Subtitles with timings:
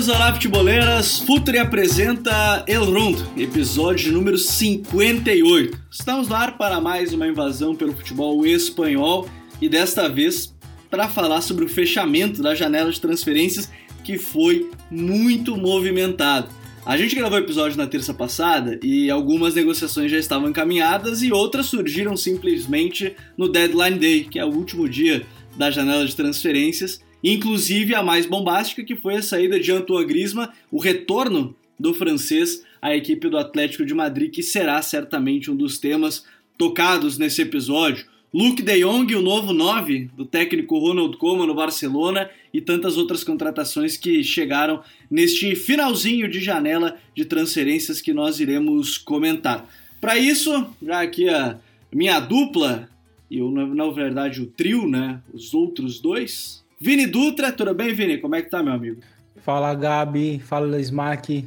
[0.00, 1.18] Futeboleiros, olá, futeboleiras.
[1.18, 5.78] Futuri apresenta El Rondo, episódio número 58.
[5.90, 9.28] Estamos no ar para mais uma invasão pelo futebol espanhol
[9.60, 10.54] e desta vez
[10.88, 13.70] para falar sobre o fechamento da janela de transferências
[14.02, 16.48] que foi muito movimentado.
[16.86, 21.30] A gente gravou o episódio na terça passada e algumas negociações já estavam encaminhadas e
[21.30, 25.26] outras surgiram simplesmente no Deadline Day, que é o último dia
[25.56, 30.48] da janela de transferências, inclusive a mais bombástica, que foi a saída de Antoine Griezmann,
[30.70, 35.78] o retorno do francês à equipe do Atlético de Madrid, que será certamente um dos
[35.78, 36.24] temas
[36.58, 38.06] tocados nesse episódio.
[38.32, 43.24] Luke de Jong, o novo 9 do técnico Ronald Koeman no Barcelona e tantas outras
[43.24, 49.68] contratações que chegaram neste finalzinho de janela de transferências que nós iremos comentar.
[50.00, 51.58] Para isso, já aqui a
[51.92, 52.88] minha dupla,
[53.28, 56.59] e eu, na verdade o trio, né, os outros dois.
[56.82, 58.16] Vini Dutra, tudo bem, Vini?
[58.16, 59.02] Como é que tá, meu amigo?
[59.42, 60.38] Fala, Gabi.
[60.38, 61.46] Fala, Smack.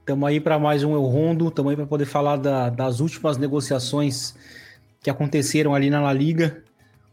[0.00, 3.38] Estamos aí para mais um Eu Rondo, estamos aí para poder falar da, das últimas
[3.38, 4.34] negociações
[5.00, 6.60] que aconteceram ali na La Liga.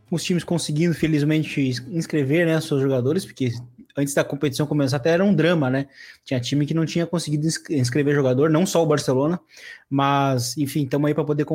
[0.09, 3.51] Os times conseguindo, felizmente, inscrever né, seus jogadores, porque
[3.95, 5.85] antes da competição começar até era um drama, né?
[6.25, 9.39] Tinha time que não tinha conseguido inscrever jogador, não só o Barcelona,
[9.87, 11.45] mas, enfim, estamos aí para poder,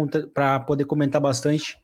[0.65, 1.77] poder comentar bastante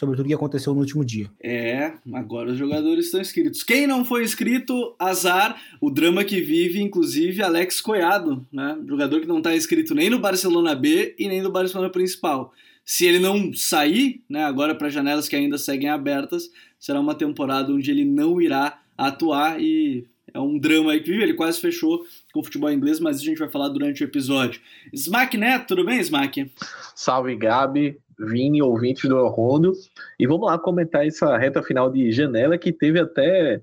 [0.00, 1.30] sobre tudo que aconteceu no último dia.
[1.42, 3.62] É, agora os jogadores estão inscritos.
[3.62, 8.78] Quem não foi inscrito, azar, o drama que vive, inclusive, Alex Coiado, né?
[8.88, 12.50] Jogador que não está inscrito nem no Barcelona B e nem no Barcelona principal.
[12.82, 17.70] Se ele não sair, né, agora para janelas que ainda seguem abertas, será uma temporada
[17.70, 21.24] onde ele não irá atuar e é um drama aí que vive.
[21.24, 24.62] Ele quase fechou com o futebol inglês, mas a gente vai falar durante o episódio.
[24.94, 26.50] Smack Neto, tudo bem, Smack?
[26.94, 29.72] Salve, Gabi, Vini, ouvintes do Rondo.
[30.18, 33.62] E vamos lá comentar essa reta final de janela que teve até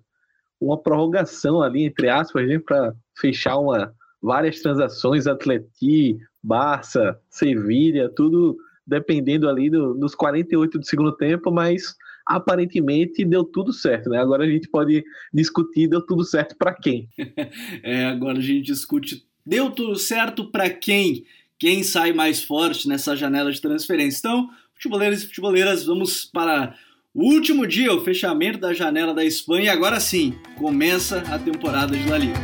[0.59, 8.57] uma prorrogação ali, entre aspas, né, para fechar uma, várias transações, Atleti, Barça, Sevilha, tudo
[8.85, 11.95] dependendo ali do, dos 48 do segundo tempo, mas
[12.25, 14.19] aparentemente deu tudo certo, né?
[14.19, 15.03] Agora a gente pode
[15.34, 17.09] discutir deu tudo certo para quem.
[17.84, 21.24] é, agora a gente discute deu tudo certo para quem?
[21.59, 24.19] Quem sai mais forte nessa janela de transferência?
[24.19, 26.75] Então, futeboleiros e futeboleiras, vamos para
[27.13, 31.97] o último dia, o fechamento da janela da Espanha e agora sim, começa a temporada
[31.97, 32.40] de La Liga.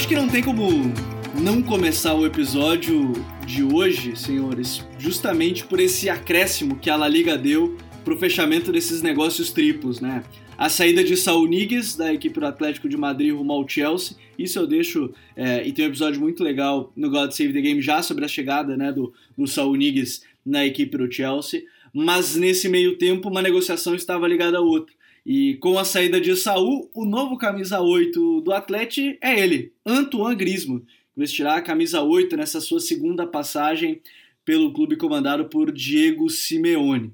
[0.00, 0.94] acho que não tem como
[1.40, 3.12] não começar o episódio
[3.46, 8.70] de hoje, senhores, justamente por esse acréscimo que a La Liga deu para o fechamento
[8.70, 10.22] desses negócios triplos, né?
[10.58, 14.58] A saída de Saul Niguez, da equipe do Atlético de Madrid rumo ao Chelsea, isso
[14.58, 18.02] eu deixo, é, e tem um episódio muito legal no God Save the Game já
[18.02, 22.98] sobre a chegada né, do, do Saul Niguez na equipe do Chelsea, mas nesse meio
[22.98, 24.94] tempo uma negociação estava ligada a outra.
[25.24, 30.36] E com a saída de Saul, o novo camisa 8 do Atlético é ele, Antoine
[30.36, 30.82] Griezmann,
[31.20, 34.00] vestirá a camisa 8 nessa sua segunda passagem
[34.44, 37.12] pelo clube comandado por Diego Simeone.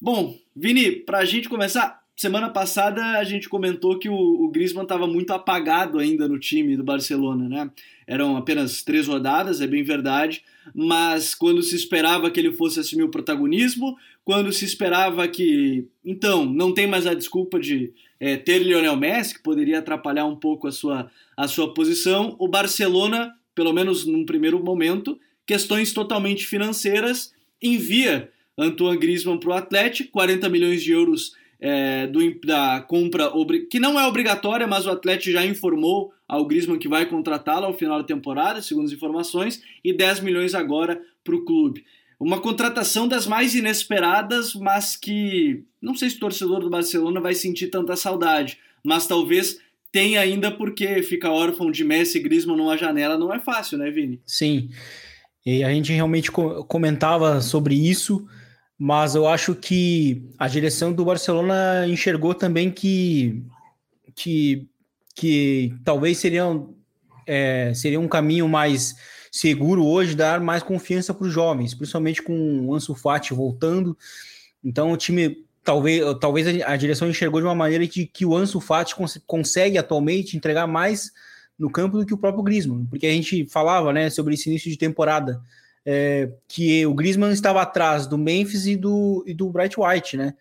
[0.00, 4.82] Bom, Vini, para a gente começar, semana passada a gente comentou que o, o Griezmann
[4.82, 7.70] estava muito apagado ainda no time do Barcelona, né?
[8.06, 10.42] Eram apenas três rodadas, é bem verdade,
[10.74, 16.44] mas quando se esperava que ele fosse assumir o protagonismo, quando se esperava que, então,
[16.44, 20.66] não tem mais a desculpa de é, ter Lionel Messi, que poderia atrapalhar um pouco
[20.66, 27.34] a sua, a sua posição, o Barcelona, pelo menos num primeiro momento, questões totalmente financeiras,
[27.60, 33.32] envia Antoine Griezmann para o Atlético, 40 milhões de euros é, do, da compra,
[33.68, 37.74] que não é obrigatória, mas o Atlético já informou ao Griezmann que vai contratá-lo ao
[37.76, 41.84] final da temporada, segundo as informações, e 10 milhões agora para o clube.
[42.20, 47.34] Uma contratação das mais inesperadas, mas que não sei se o torcedor do Barcelona vai
[47.34, 49.58] sentir tanta saudade, mas talvez
[49.90, 53.90] tenha ainda porque ficar órfão de Messi e Griezmann numa janela não é fácil, né,
[53.90, 54.20] Vini?
[54.26, 54.70] Sim.
[55.44, 58.26] E a gente realmente comentava sobre isso,
[58.78, 63.42] mas eu acho que a direção do Barcelona enxergou também que
[64.18, 64.66] que,
[65.14, 66.44] que talvez seria,
[67.24, 68.96] é, seria um caminho mais
[69.30, 73.96] seguro hoje dar mais confiança para os jovens, principalmente com o Ansu Fati voltando.
[74.64, 78.58] Então o time talvez, talvez a direção enxergou de uma maneira que, que o Ansu
[78.58, 81.12] Fati cons consegue atualmente entregar mais
[81.58, 84.70] no campo do que o próprio Griezmann, porque a gente falava, né, sobre esse início
[84.70, 85.42] de temporada,
[85.84, 90.32] é, que o Griezmann estava atrás do Memphis e do, e do Bright White, né,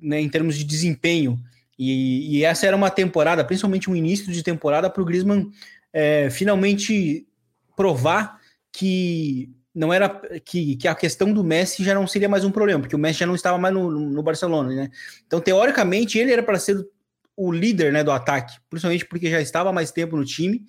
[0.00, 1.36] né em termos de desempenho.
[1.76, 5.50] E, e, essa era uma temporada, principalmente um início de temporada, para o Griezmann
[5.92, 7.26] é, finalmente
[7.74, 8.38] provar
[8.70, 10.08] que não era
[10.44, 13.20] que, que a questão do Messi já não seria mais um problema, porque o Messi
[13.20, 14.90] já não estava mais no, no Barcelona, né?
[15.24, 16.84] Então, teoricamente, ele era para ser
[17.36, 20.64] o líder né, do ataque, principalmente porque já estava mais tempo no time.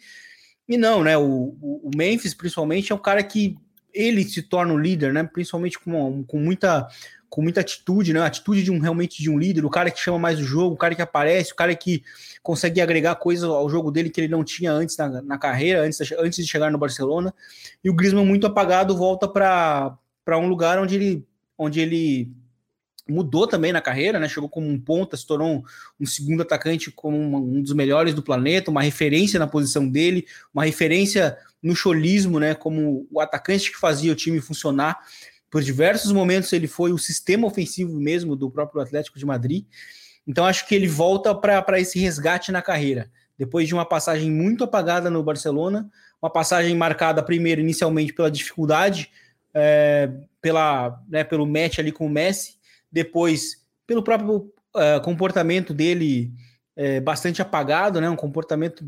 [0.68, 1.18] E não, né?
[1.18, 3.56] O, o Memphis, principalmente, é um cara que
[3.92, 5.24] ele se torna o líder, né?
[5.24, 6.88] Principalmente com, com muita
[7.30, 8.22] com muita atitude, né?
[8.22, 10.76] A atitude de um realmente de um líder, o cara que chama mais o jogo,
[10.76, 12.04] o cara que aparece, o cara que
[12.42, 16.00] consegue agregar coisas ao jogo dele que ele não tinha antes na, na carreira, antes,
[16.14, 17.34] antes de chegar no Barcelona.
[17.84, 21.26] E o Griezmann muito apagado volta para um lugar onde ele
[21.58, 22.32] onde ele
[23.10, 24.30] mudou também na carreira, né?
[24.30, 25.64] Chegou como um ponta, se tornou um,
[26.00, 30.26] um segundo atacante como um, um, dos melhores do planeta, uma referência na posição dele,
[30.54, 32.54] uma referência no cholismo, né?
[32.54, 35.00] Como o atacante que fazia o time funcionar.
[35.50, 39.66] Por diversos momentos ele foi o sistema ofensivo mesmo do próprio Atlético de Madrid.
[40.28, 43.10] Então acho que ele volta para esse resgate na carreira.
[43.38, 45.90] Depois de uma passagem muito apagada no Barcelona,
[46.22, 49.10] uma passagem marcada primeiro inicialmente pela dificuldade,
[49.54, 50.12] é,
[50.42, 52.58] pela, né, pelo match ali com o Messi,
[52.92, 56.32] depois pelo próprio uh, comportamento dele
[56.76, 58.10] é, bastante apagado, né?
[58.10, 58.86] Um comportamento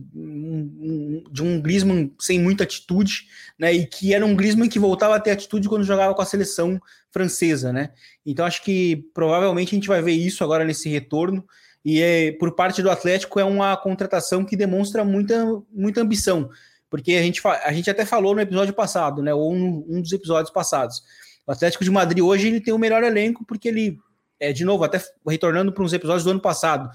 [1.32, 3.28] de um Griezmann sem muita atitude,
[3.58, 3.74] né?
[3.74, 6.80] E que era um Griezmann que voltava a ter atitude quando jogava com a seleção
[7.12, 7.92] francesa, né?
[8.26, 11.46] Então acho que provavelmente a gente vai ver isso agora nesse retorno.
[11.84, 16.50] E é, por parte do Atlético é uma contratação que demonstra muita, muita ambição,
[16.90, 19.34] porque a gente, a gente até falou no episódio passado, né?
[19.34, 21.02] Ou um, um dos episódios passados.
[21.46, 23.98] O Atlético de Madrid hoje ele tem o melhor elenco porque ele
[24.40, 26.90] é de novo até retornando para uns episódios do ano passado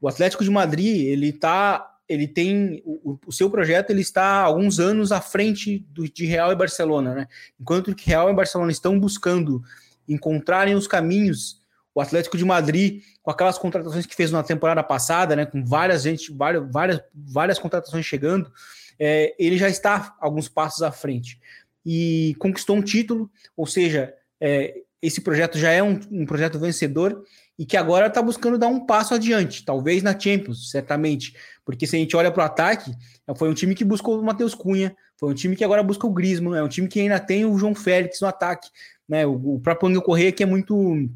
[0.00, 4.80] o Atlético de Madrid, ele tá, ele tem o, o, seu projeto, ele está alguns
[4.80, 7.28] anos à frente do, de Real e Barcelona, né?
[7.60, 9.62] Enquanto que Real e Barcelona estão buscando
[10.08, 11.60] encontrarem os caminhos,
[11.94, 16.02] o Atlético de Madrid, com aquelas contratações que fez na temporada passada, né, com várias
[16.02, 18.50] gente, várias, várias, várias contratações chegando,
[18.98, 21.38] é, ele já está alguns passos à frente
[21.84, 27.22] e conquistou um título, ou seja, é, esse projeto já é um, um projeto vencedor
[27.58, 31.34] e que agora está buscando dar um passo adiante, talvez na Champions, certamente.
[31.68, 32.90] Porque se a gente olha para o ataque,
[33.36, 36.10] foi um time que buscou o Matheus Cunha, foi um time que agora busca o
[36.10, 38.70] Griezmann, é um time que ainda tem o João Félix no ataque,
[39.06, 39.26] né?
[39.26, 41.10] O, o próprio Angel Correia que é muito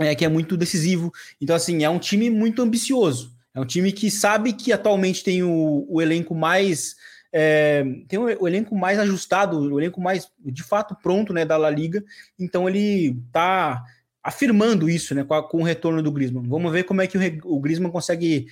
[0.00, 1.12] é, que é muito decisivo.
[1.38, 3.36] Então, assim, é um time muito ambicioso.
[3.54, 6.96] É um time que sabe que atualmente tem o, o elenco mais.
[7.30, 11.68] É, tem o, elenco mais ajustado, o elenco mais de fato pronto né, da La
[11.68, 12.02] Liga.
[12.38, 13.84] Então ele tá
[14.22, 16.48] afirmando isso, né, com, a, com, o retorno do Griezmann.
[16.48, 18.46] Vamos ver como é que o, o Griezmann consegue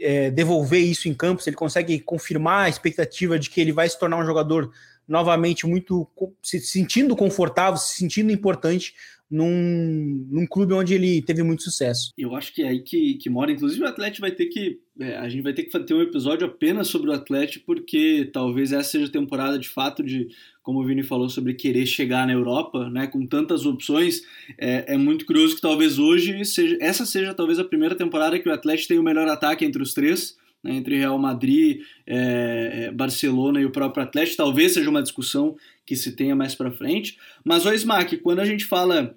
[0.00, 3.88] é, devolver isso em campo, se ele consegue confirmar a expectativa de que ele vai
[3.88, 4.72] se tornar um jogador
[5.06, 6.08] novamente muito
[6.42, 8.94] se sentindo confortável, se sentindo importante
[9.30, 12.12] num, num clube onde ele teve muito sucesso.
[12.16, 13.50] Eu acho que é aí que, que mora.
[13.50, 14.78] Inclusive, o Atlético vai ter que.
[14.98, 18.72] É, a gente vai ter que ter um episódio apenas sobre o Atlético, porque talvez
[18.72, 20.28] essa seja a temporada de fato de,
[20.62, 23.06] como o Vini falou, sobre querer chegar na Europa, né?
[23.06, 24.22] Com tantas opções.
[24.58, 26.78] É, é muito curioso que talvez hoje seja.
[26.80, 29.92] Essa seja talvez a primeira temporada que o Atlético tem o melhor ataque entre os
[29.92, 30.36] três.
[30.64, 35.54] Né, entre Real Madrid, é, é Barcelona e o próprio Atlético, talvez seja uma discussão
[35.86, 37.16] que se tenha mais para frente.
[37.44, 39.16] Mas, o Smack, quando a gente fala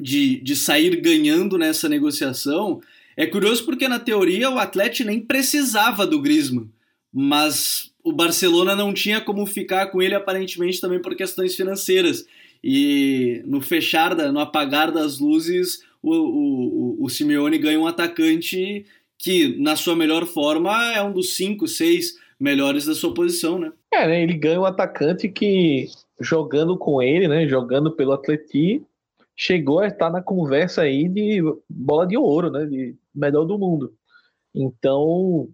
[0.00, 2.80] de, de sair ganhando nessa negociação,
[3.16, 6.70] é curioso porque na teoria o Atlético nem precisava do Griezmann,
[7.12, 12.24] mas o Barcelona não tinha como ficar com ele aparentemente também por questões financeiras.
[12.62, 18.86] E no fechar, da, no apagar das luzes, o, o, o Simeone ganha um atacante
[19.18, 23.72] que, na sua melhor forma, é um dos cinco, seis melhores da sua posição, né?
[23.92, 24.22] É, né?
[24.22, 25.86] Ele ganha um atacante que,
[26.20, 27.48] jogando com ele, né?
[27.48, 28.82] Jogando pelo Atleti,
[29.36, 32.66] chegou a estar na conversa aí de bola de ouro, né?
[32.66, 33.92] De melhor do mundo.
[34.54, 35.48] Então,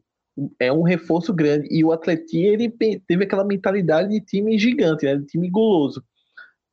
[0.59, 1.69] é um reforço grande.
[1.71, 2.71] E o Atleti, ele
[3.07, 5.17] teve aquela mentalidade de time gigante, né?
[5.17, 6.05] De time guloso.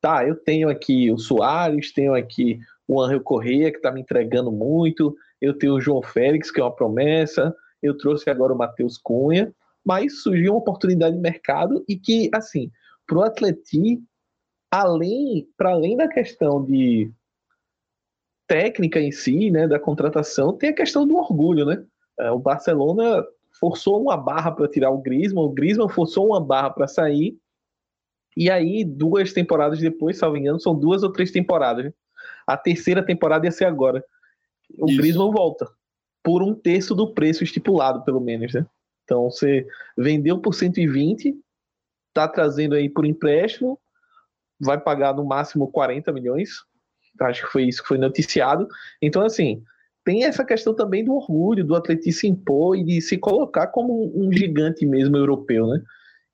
[0.00, 4.50] Tá, eu tenho aqui o Soares, tenho aqui o Angel Correia, que tá me entregando
[4.50, 8.98] muito, eu tenho o João Félix, que é uma promessa, eu trouxe agora o Matheus
[8.98, 9.54] Cunha,
[9.84, 12.70] mas surgiu uma oportunidade de mercado e que, assim,
[13.06, 14.02] para o Atleti,
[14.70, 17.12] além, para além da questão de
[18.46, 21.84] técnica em si, né, da contratação, tem a questão do orgulho, né?
[22.20, 23.24] É, o Barcelona
[23.58, 27.38] forçou uma barra para tirar o Griezmann, o Griezmann forçou uma barra para sair,
[28.36, 31.86] e aí duas temporadas depois, salvo engano, são duas ou três temporadas.
[31.86, 31.94] Né?
[32.46, 34.04] A terceira temporada ia ser agora.
[34.78, 34.96] O Isso.
[34.98, 35.68] Griezmann volta
[36.22, 38.64] por um terço do preço estipulado, pelo menos, né?
[39.12, 39.66] Então você
[39.96, 41.36] vendeu por 120,
[42.08, 43.78] está trazendo aí por empréstimo,
[44.58, 46.50] vai pagar no máximo 40 milhões.
[47.20, 48.66] Acho que foi isso que foi noticiado.
[49.02, 49.62] Então, assim,
[50.02, 54.32] tem essa questão também do orgulho, do atletismo impor e de se colocar como um
[54.32, 55.82] gigante mesmo europeu, né?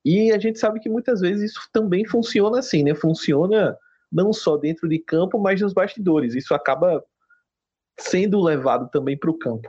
[0.05, 2.95] E a gente sabe que muitas vezes isso também funciona assim, né?
[2.95, 3.77] Funciona
[4.11, 6.37] não só dentro de campo, mas nos bastidores.
[6.37, 7.05] Isso acaba
[7.99, 9.69] sendo levado também para o campo.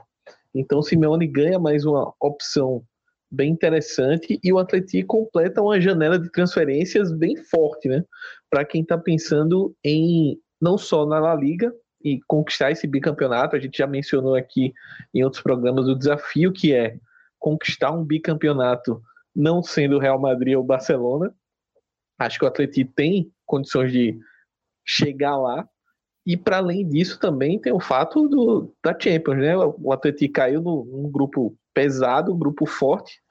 [0.54, 2.84] Então, Simeone ganha mais uma opção
[3.32, 8.04] bem interessante e o Atlético completa uma janela de transferências bem forte, né?
[8.50, 13.60] Para quem está pensando em não só na La Liga e conquistar esse bicampeonato, a
[13.60, 14.74] gente já mencionou aqui
[15.14, 16.98] em outros programas o desafio que é
[17.38, 19.02] conquistar um bicampeonato
[19.36, 21.34] não sendo Real Madrid ou Barcelona.
[22.18, 24.20] Acho que o Atlético tem condições de
[24.86, 25.68] chegar lá.
[26.26, 29.56] E para além disso também tem o fato do, da Champions, né?
[29.58, 33.22] O Atlético caiu no, num grupo pesado, grupo forte,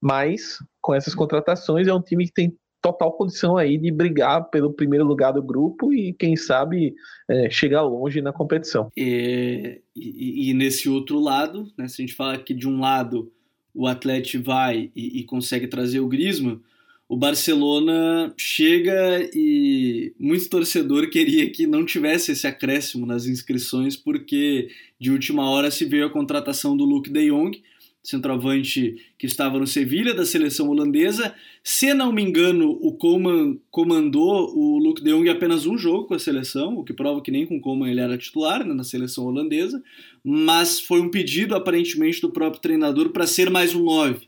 [0.00, 4.72] mas com essas contratações é um time que tem total condição aí de brigar pelo
[4.72, 6.94] primeiro lugar do grupo e quem sabe
[7.28, 8.88] é, chegar longe na competição.
[8.96, 13.30] E, e, e, nesse outro lado, né, se a gente fala que de um lado
[13.74, 16.60] o Atlético vai e, e consegue trazer o Griezmann,
[17.08, 24.68] o Barcelona chega e muito torcedor queria que não tivesse esse acréscimo nas inscrições porque
[24.98, 27.60] de última hora se veio a contratação do Luke de Jong,
[28.02, 31.34] centroavante que estava no Sevilha, da seleção holandesa.
[31.62, 36.14] Se não me engano, o Coman comandou o Luke de Jong apenas um jogo com
[36.14, 38.84] a seleção, o que prova que nem com o Coman ele era titular né, na
[38.84, 39.82] seleção holandesa,
[40.24, 44.26] mas foi um pedido aparentemente do próprio treinador para ser mais um 9.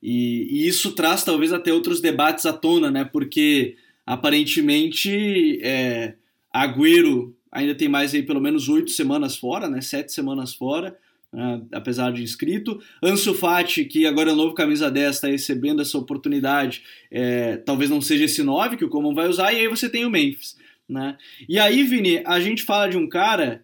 [0.00, 3.04] E, e, isso traz talvez até outros debates à tona, né?
[3.04, 6.14] Porque aparentemente é,
[6.54, 9.80] Agüero ainda tem mais aí pelo menos oito semanas fora, né?
[9.80, 10.96] Sete semanas fora.
[11.30, 12.80] Uh, apesar de inscrito.
[13.02, 17.90] Ansu Fati, que agora é o novo camisa 10, está recebendo essa oportunidade, é, talvez
[17.90, 20.56] não seja esse 9 que o Coman vai usar, e aí você tem o Memphis.
[20.88, 21.18] Né?
[21.46, 23.62] E aí, Vini, a gente fala de um cara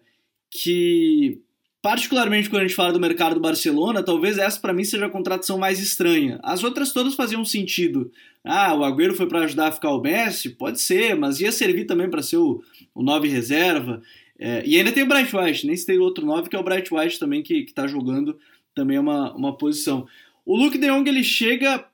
[0.51, 1.41] que,
[1.81, 5.09] particularmente quando a gente fala do mercado do Barcelona, talvez essa para mim seja a
[5.09, 6.39] contratação mais estranha.
[6.43, 8.11] As outras todas faziam sentido.
[8.43, 10.51] Ah, o Agüero foi para ajudar a ficar o Messi?
[10.51, 12.61] Pode ser, mas ia servir também para ser o,
[12.93, 14.01] o 9 reserva.
[14.37, 16.63] É, e ainda tem o Bright White, nem se tem outro 9, que é o
[16.63, 18.37] Bright White também, que, está jogando
[18.73, 20.05] também uma, uma posição.
[20.45, 21.85] O Luke de Jong, ele chega,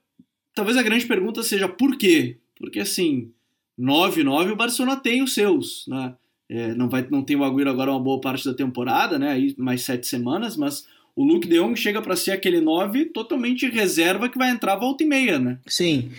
[0.56, 2.38] talvez a grande pergunta seja por quê?
[2.58, 3.32] Porque assim,
[3.80, 6.16] 9-9 o Barcelona tem os seus, né?
[6.50, 9.32] É, não, vai, não tem o Agüero agora uma boa parte da temporada, né?
[9.32, 13.70] Aí mais sete semanas, mas o Luke de Jong chega para ser aquele 9 totalmente
[13.70, 15.60] reserva que vai entrar volta e meia, né?
[15.66, 16.12] Sim.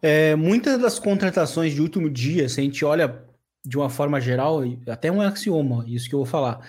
[0.00, 3.08] É, muitas das contratações de último dia, se a gente olha
[3.64, 6.60] de uma forma geral, até um axioma, isso que eu vou falar.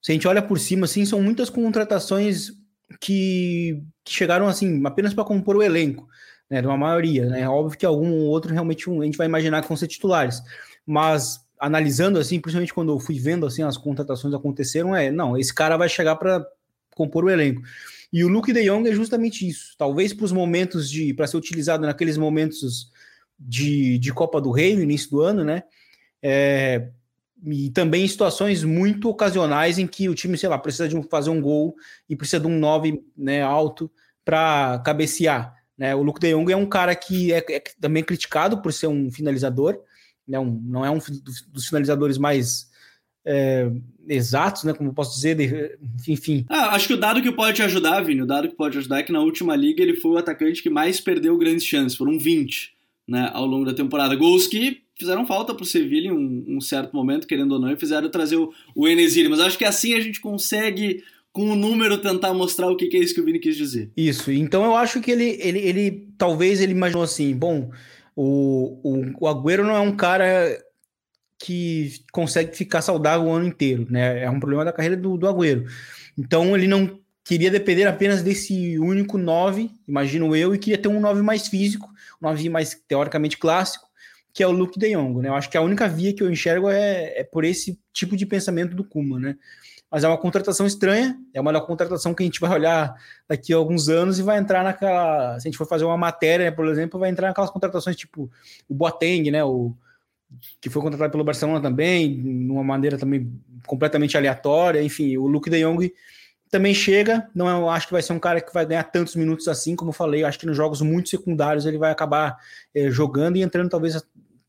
[0.00, 2.52] Se a gente olha por cima, assim, são muitas contratações
[3.00, 6.08] que, que chegaram assim apenas para compor o elenco,
[6.50, 7.48] né, de uma maioria, né?
[7.48, 10.42] Óbvio que algum outro realmente a gente vai imaginar que vão ser titulares,
[10.84, 15.54] mas analisando assim, principalmente quando eu fui vendo assim as contratações aconteceram, é, não, esse
[15.54, 16.44] cara vai chegar para
[16.94, 17.62] compor o elenco.
[18.12, 19.74] E o Luke De Jong é justamente isso.
[19.78, 22.92] Talvez para os momentos de para ser utilizado naqueles momentos
[23.38, 25.62] de, de Copa do Rei no início do ano, né?
[26.22, 26.88] É,
[27.44, 31.02] e também em situações muito ocasionais em que o time, sei lá, precisa de um,
[31.02, 31.74] fazer um gol
[32.08, 33.90] e precisa de um 9 né, alto
[34.24, 35.54] para cabecear.
[35.76, 35.94] Né?
[35.94, 39.10] O Luke de Jong é um cara que é, é também criticado por ser um
[39.10, 39.80] finalizador,
[40.26, 40.38] né?
[40.38, 40.98] um, não é um
[41.48, 42.70] dos finalizadores mais
[43.24, 43.70] é,
[44.08, 44.72] exatos, né?
[44.72, 46.44] Como posso dizer, de, enfim.
[46.48, 48.98] Ah, acho que o dado que pode te ajudar, Vini, o dado que pode ajudar
[48.98, 52.18] é que na última liga ele foi o atacante que mais perdeu grandes chances, foram
[52.18, 52.72] 20
[53.06, 54.14] né, ao longo da temporada.
[54.14, 57.70] Gols que fizeram falta para o Sevilla em um, um, certo momento, querendo ou não,
[57.70, 59.28] e fizeram trazer o, o Enesiri.
[59.28, 62.96] Mas acho que assim a gente consegue, com o número, tentar mostrar o que, que
[62.96, 63.90] é isso que o Vini quis dizer.
[63.96, 67.70] Isso, então eu acho que ele, ele, ele talvez ele imaginou assim, bom,
[68.14, 70.58] o, o, o Agüero não é um cara
[71.38, 74.22] que consegue ficar saudável o ano inteiro, né?
[74.22, 75.66] É um problema da carreira do, do Agüero.
[76.16, 81.00] Então ele não queria depender apenas desse único 9, imagino eu, e queria ter um
[81.00, 81.88] 9 mais físico,
[82.20, 83.86] um 9 mais teoricamente clássico,
[84.32, 85.28] que é o Luke de Jong, né?
[85.28, 88.24] Eu acho que a única via que eu enxergo é, é por esse tipo de
[88.24, 89.36] pensamento do Kuma, né?
[89.90, 92.94] Mas é uma contratação estranha, é uma contratação que a gente vai olhar
[93.28, 95.38] daqui a alguns anos e vai entrar naquela.
[95.38, 98.30] Se a gente for fazer uma matéria, né, por exemplo, vai entrar naquelas contratações tipo
[98.66, 99.44] o Boateng, né?
[99.44, 99.76] O,
[100.60, 103.30] que foi contratado pelo Barcelona também, de uma maneira também
[103.66, 104.82] completamente aleatória.
[104.82, 105.92] Enfim, o Luke de Jong
[106.52, 109.48] também chega, não é, acho que vai ser um cara que vai ganhar tantos minutos
[109.48, 112.36] assim, como eu falei, acho que nos jogos muito secundários ele vai acabar
[112.74, 114.04] é, jogando e entrando talvez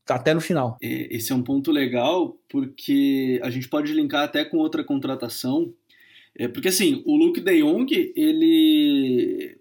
[0.08, 0.76] até no final.
[0.80, 5.72] Esse é um ponto legal, porque a gente pode linkar até com outra contratação,
[6.36, 9.56] é, porque assim, o Luke de Jong, ele...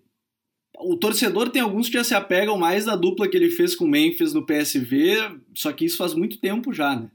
[0.80, 3.86] O torcedor tem alguns que já se apegam mais da dupla que ele fez com
[3.86, 7.10] o Memphis no PSV, só que isso faz muito tempo já, né?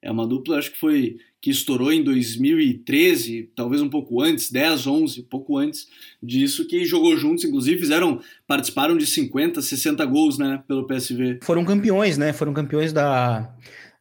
[0.00, 4.86] É uma dupla, acho que foi que estourou em 2013, talvez um pouco antes, 10,
[4.86, 5.88] 11, um pouco antes
[6.22, 11.40] disso, que jogou juntos, inclusive fizeram, participaram de 50, 60 gols, né, pelo PSV.
[11.42, 12.32] Foram campeões, né?
[12.32, 13.52] Foram campeões da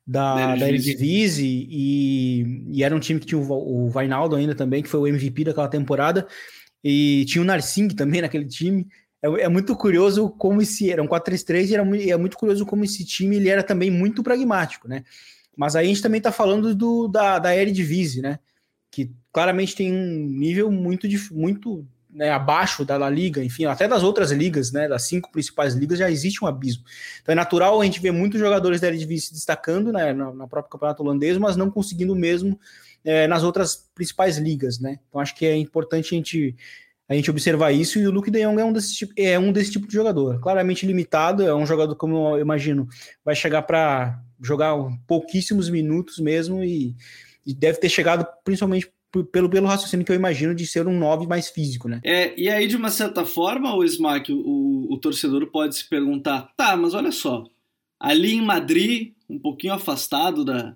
[0.06, 4.84] da, da Eredivisie e, e era um time que tinha o, o Vainaldo ainda também,
[4.84, 6.28] que foi o MVP daquela temporada,
[6.84, 8.88] e tinha o Narsing também naquele time.
[9.24, 12.84] É, é muito curioso como esse era um 4-3-3 e era, é muito curioso como
[12.84, 15.04] esse time ele era também muito pragmático, né?
[15.62, 18.40] Mas aí a gente também está falando do, da, da Eredivisie, né?
[18.90, 24.02] Que claramente tem um nível muito, muito né, abaixo da La Liga, enfim, até das
[24.02, 26.84] outras ligas, né, das cinco principais ligas, já existe um abismo.
[27.22, 30.48] Então é natural a gente ver muitos jogadores da Eredivisie se destacando né, na, na
[30.48, 32.60] própria campeonato holandês, mas não conseguindo mesmo
[33.06, 34.98] é, nas outras principais ligas, né?
[35.08, 36.56] Então acho que é importante a gente,
[37.08, 39.52] a gente observar isso e o Luke De Jong é um desse tipo, é um
[39.52, 42.88] desse tipo de jogador, claramente limitado, é um jogador como eu imagino
[43.24, 44.76] vai chegar para jogar
[45.08, 46.96] pouquíssimos minutos mesmo e,
[47.46, 48.92] e deve ter chegado principalmente
[49.32, 52.00] pelo, pelo raciocínio que eu imagino de ser um 9 mais físico, né?
[52.04, 56.54] É, e aí, de uma certa forma, o Smack, o, o torcedor pode se perguntar:
[56.56, 57.44] tá, mas olha só,
[58.00, 60.76] ali em Madrid, um pouquinho afastado da,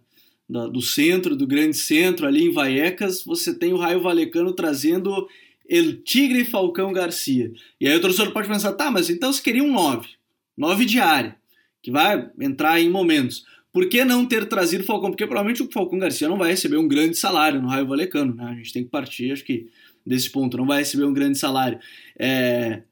[0.49, 5.27] da, do centro, do grande centro, ali em Vallecas, você tem o Raio Valecano trazendo
[5.67, 7.51] El Tigre Falcão Garcia.
[7.79, 10.09] E aí o torcedor pode pensar: tá, mas então você queria um 9,
[10.57, 11.37] 9 de área,
[11.81, 13.45] que vai entrar em momentos.
[13.75, 15.09] Por que não ter trazido o Falcão?
[15.09, 18.45] Porque provavelmente o Falcão Garcia não vai receber um grande salário no Raio Valecano, né?
[18.45, 19.67] A gente tem que partir, acho que,
[20.05, 21.77] desse ponto, não vai receber um grande salário.
[22.17, 22.83] É,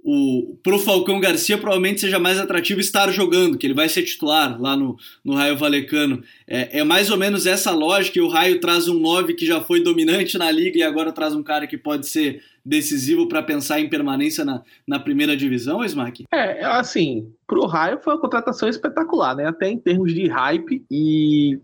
[0.00, 4.62] o, pro Falcão Garcia provavelmente seja mais atrativo estar jogando, que ele vai ser titular
[4.62, 6.22] lá no, no Raio Valecano.
[6.46, 9.60] É, é mais ou menos essa lógica, e o Raio traz um 9 que já
[9.60, 13.80] foi dominante na liga e agora traz um cara que pode ser decisivo para pensar
[13.80, 16.24] em permanência na, na primeira divisão, Smack?
[16.30, 19.46] É, assim, pro Raio foi uma contratação espetacular, né?
[19.46, 21.58] Até em termos de hype e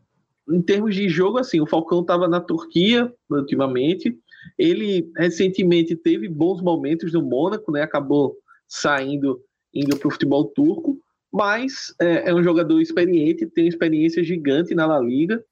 [0.49, 4.19] em termos de jogo, assim, o Falcão estava na Turquia ultimamente.
[4.59, 7.83] Ele recentemente teve bons momentos no Mônaco, né?
[7.83, 8.37] Acabou
[8.67, 9.41] saindo,
[9.75, 10.99] indo para o futebol turco,
[11.31, 15.45] mas é, é, um jogador experiente, tem uma experiência gigante na La Liga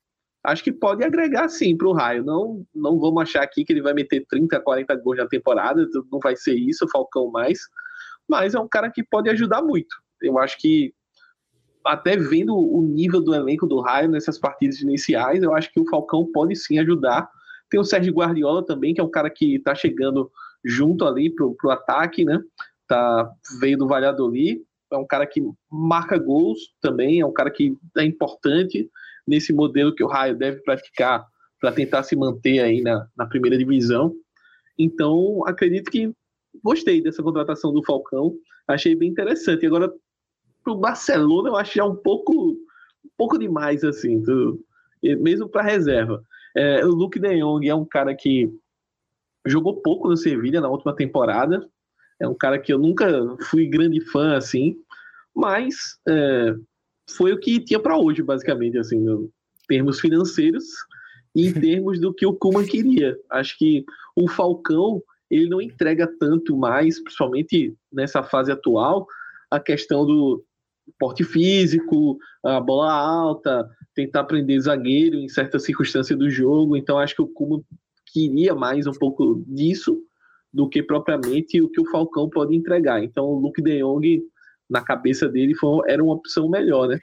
[0.45, 2.25] acho que pode agregar sim para o Raio.
[2.25, 6.19] Não, não vamos achar aqui que ele vai meter 30, 40 gols na temporada, não
[6.19, 7.61] vai ser isso, o Falcão mais,
[8.29, 9.95] mas é um cara que pode ajudar muito.
[10.21, 10.93] Eu acho que
[11.85, 15.89] até vendo o nível do elenco do Raio nessas partidas iniciais, eu acho que o
[15.89, 17.29] Falcão pode sim ajudar.
[17.69, 20.31] Tem o Sérgio Guardiola também, que é um cara que está chegando
[20.65, 22.41] junto ali pro, pro ataque, né?
[22.87, 23.29] Tá,
[23.61, 28.05] veio do Valladolid, é um cara que marca gols também, é um cara que é
[28.05, 28.89] importante
[29.27, 31.25] nesse modelo que o Raio deve praticar
[31.61, 34.15] para tentar se manter aí na, na primeira divisão.
[34.79, 36.13] Então, acredito que
[36.63, 38.35] gostei dessa contratação do Falcão,
[38.67, 39.65] achei bem interessante.
[39.67, 39.93] Agora,
[40.63, 44.61] para o Barcelona, eu acho já um pouco, um pouco demais, assim, do,
[45.21, 46.23] mesmo para reserva.
[46.57, 48.53] É, o Luke de Jong é um cara que
[49.47, 51.69] jogou pouco no Sevilha na última temporada,
[52.21, 53.09] é um cara que eu nunca
[53.51, 54.77] fui grande fã, assim,
[55.35, 56.55] mas é,
[57.11, 59.31] foi o que tinha para hoje, basicamente, assim, em
[59.69, 60.65] termos financeiros
[61.35, 63.17] e em termos do que o Kuman queria.
[63.31, 63.85] Acho que
[64.17, 69.07] o Falcão ele não entrega tanto mais, principalmente nessa fase atual,
[69.51, 70.45] a questão do
[70.99, 76.77] porte físico, a bola alta, tentar prender zagueiro em certas circunstâncias do jogo.
[76.77, 77.63] Então acho que o Kuman
[78.13, 79.99] queria mais um pouco disso
[80.53, 83.03] do que propriamente o que o Falcão pode entregar.
[83.03, 84.23] Então o Luke De Jong
[84.73, 86.99] na cabeça dele foi, era uma opção melhor, né?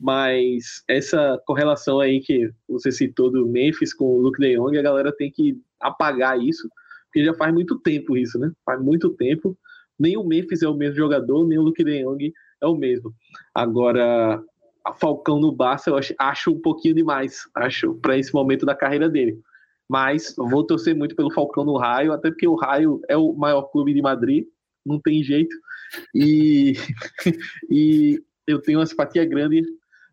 [0.00, 4.82] Mas essa correlação aí que você citou do Memphis com o Luke De Jong, a
[4.82, 6.68] galera tem que apagar isso,
[7.04, 8.50] porque já faz muito tempo isso, né?
[8.64, 9.56] Faz muito tempo.
[9.98, 13.14] Nem o Memphis é o mesmo jogador, nem o Luke De Jong é o mesmo.
[13.54, 14.42] Agora,
[14.86, 18.74] a Falcão no Barça eu acho, acho um pouquinho demais, acho, para esse momento da
[18.74, 19.38] carreira dele.
[19.86, 23.62] Mas vou torcer muito pelo Falcão no Raio, até porque o Raio é o maior
[23.64, 24.46] clube de Madrid,
[24.86, 25.54] não tem jeito.
[26.14, 26.74] E,
[27.70, 29.62] e eu tenho uma simpatia grande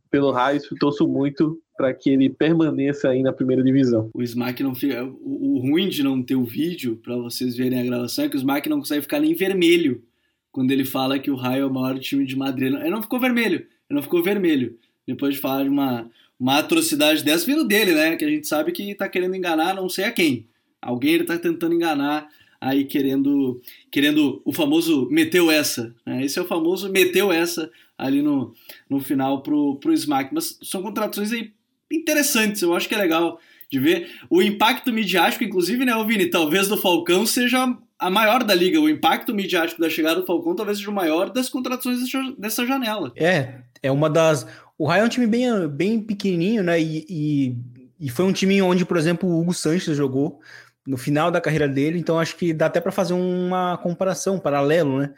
[0.09, 4.09] pelo Raio, torço muito para que ele permaneça aí na primeira divisão.
[4.13, 5.03] O Smack não fica.
[5.03, 8.35] O, o ruim de não ter o vídeo para vocês verem a gravação é que
[8.35, 10.03] o Smack não consegue ficar nem vermelho
[10.51, 12.73] quando ele fala que o Raio é o maior time de Madrid.
[12.73, 14.75] Ele não ficou vermelho, ele não ficou vermelho.
[15.05, 16.09] Depois de falar de uma,
[16.39, 18.15] uma atrocidade dessa vindo dele, né?
[18.15, 20.47] Que a gente sabe que tá querendo enganar não sei a quem.
[20.81, 22.27] Alguém ele tá tentando enganar
[22.59, 25.95] aí querendo querendo o famoso meteu essa.
[26.05, 26.25] Né?
[26.25, 28.53] Esse é o famoso meteu essa ali no,
[28.89, 30.33] no final pro, pro Smack.
[30.33, 31.51] Mas são contratações aí
[31.91, 33.39] interessantes, eu acho que é legal
[33.71, 34.09] de ver.
[34.29, 38.79] O impacto midiático, inclusive, né, Vini, talvez do Falcão seja a maior da liga.
[38.79, 41.99] O impacto midiático da chegada do Falcão talvez seja o maior das contratações
[42.37, 43.11] dessa janela.
[43.15, 44.45] É, é uma das
[44.77, 46.79] o Raio é um time bem, bem pequenininho, né?
[46.79, 47.57] E, e,
[47.99, 50.39] e, foi um time onde, por exemplo, o Hugo Sanches jogou
[50.87, 54.39] no final da carreira dele, então acho que dá até para fazer uma comparação, um
[54.39, 55.13] paralelo, né?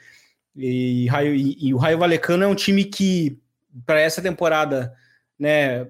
[0.55, 3.38] E, e, e o Raio Valecano é um time que,
[3.86, 4.91] para essa temporada,
[5.38, 5.88] né,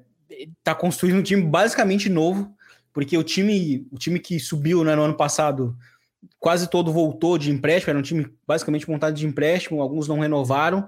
[0.65, 2.53] tá construindo um time basicamente novo,
[2.91, 5.77] porque o time, o time que subiu né, no ano passado
[6.37, 10.85] quase todo voltou de empréstimo, era um time basicamente montado de empréstimo, alguns não renovaram,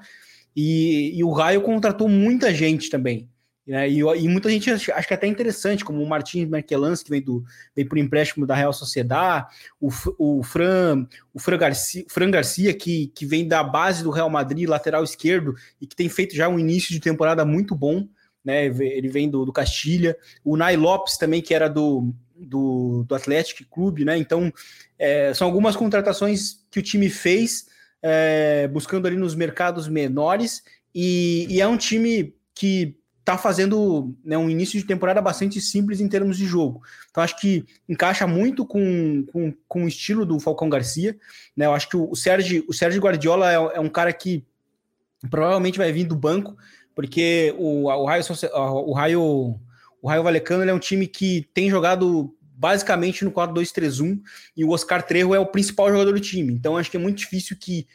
[0.54, 3.30] e, e o Raio contratou muita gente também.
[3.66, 3.90] Né?
[3.90, 7.10] E, e, muita gente acha, acho que é até interessante, como o Martins Merkelans, que
[7.10, 7.44] vem, do,
[7.76, 9.48] vem por empréstimo da Real Sociedade,
[9.80, 14.30] o, o, Fran, o Fran Garcia, Fran Garcia que, que vem da base do Real
[14.30, 18.08] Madrid, lateral esquerdo, e que tem feito já um início de temporada muito bom.
[18.44, 18.66] Né?
[18.66, 20.18] Ele vem do, do Castilha.
[20.44, 24.18] O Nai Lopes também, que era do, do, do Atlético Clube, né?
[24.18, 24.52] Então,
[24.98, 27.68] é, são algumas contratações que o time fez,
[28.02, 34.38] é, buscando ali nos mercados menores, e, e é um time que está fazendo né,
[34.38, 36.82] um início de temporada bastante simples em termos de jogo.
[37.10, 41.16] Então, acho que encaixa muito com, com, com o estilo do Falcão Garcia.
[41.56, 41.66] Né?
[41.66, 44.44] Eu acho que o Sérgio, o Sérgio Guardiola é, é um cara que
[45.30, 46.58] provavelmente vai vir do banco,
[46.96, 49.60] porque o, o Raio, o Raio
[50.02, 54.20] o Raio Valecano é um time que tem jogado basicamente no 4-2-3-1
[54.58, 56.54] e o Oscar Trejo é o principal jogador do time.
[56.54, 57.88] Então acho que é muito difícil que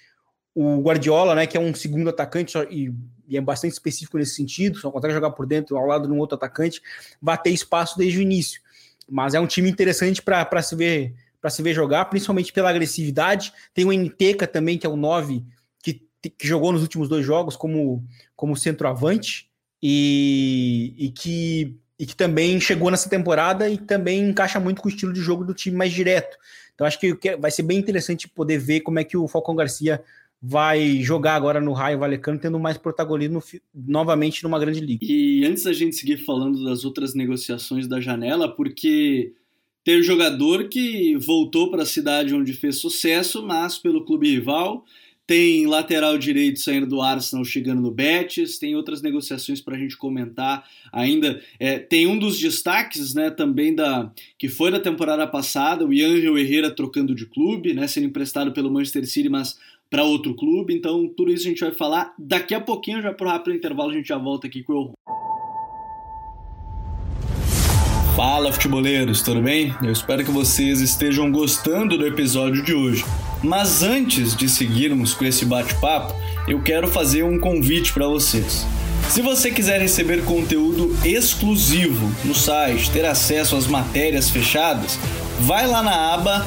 [0.59, 2.91] o Guardiola, né, que é um segundo atacante e,
[3.29, 6.19] e, é bastante específico nesse sentido, só consegue jogar por dentro ao lado de um
[6.19, 6.81] outro atacante,
[7.21, 8.63] vai ter espaço desde o início.
[9.07, 13.53] Mas é um time interessante para se ver para se ver jogar, principalmente pela agressividade.
[13.73, 15.45] Tem o Nteca também, que é o 9,
[15.81, 18.03] que, que jogou nos últimos dois jogos como,
[18.35, 19.49] como centroavante
[19.81, 24.91] e, e que e que também chegou nessa temporada e também encaixa muito com o
[24.91, 26.37] estilo de jogo do time mais direto.
[26.75, 30.03] Então acho que vai ser bem interessante poder ver como é que o Falcão Garcia
[30.41, 33.43] vai jogar agora no Raio Valecano, tendo mais protagonismo
[33.75, 35.05] novamente numa grande liga.
[35.05, 39.33] E antes da gente seguir falando das outras negociações da janela, porque
[39.85, 44.85] tem um jogador que voltou para a cidade onde fez sucesso, mas pelo clube rival,
[45.27, 49.97] tem lateral direito saindo do Arsenal chegando no Betis, tem outras negociações para a gente
[49.97, 51.43] comentar ainda.
[51.59, 56.39] É, tem um dos destaques né, também da que foi da temporada passada, o Angel
[56.39, 59.59] Herrera trocando de clube, né, sendo emprestado pelo Manchester City, mas
[59.91, 60.75] para outro clube.
[60.75, 63.95] Então, tudo isso a gente vai falar daqui a pouquinho, já por rápido intervalo, a
[63.95, 64.93] gente já volta aqui com o
[68.17, 69.75] Fala, futeboleiros, tudo bem?
[69.83, 73.05] Eu espero que vocês estejam gostando do episódio de hoje.
[73.45, 76.15] Mas antes de seguirmos com esse bate-papo,
[76.49, 78.67] eu quero fazer um convite para vocês.
[79.11, 84.99] Se você quiser receber conteúdo exclusivo no site, ter acesso às matérias fechadas,
[85.41, 86.47] vai lá na aba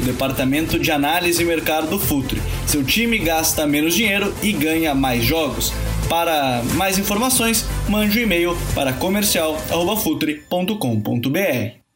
[0.00, 2.40] o departamento de análise e mercado do Futuri.
[2.66, 5.72] Seu time gasta menos dinheiro e ganha mais jogos.
[6.08, 11.86] Para mais informações, mande um e-mail para comercial@futre.com.br.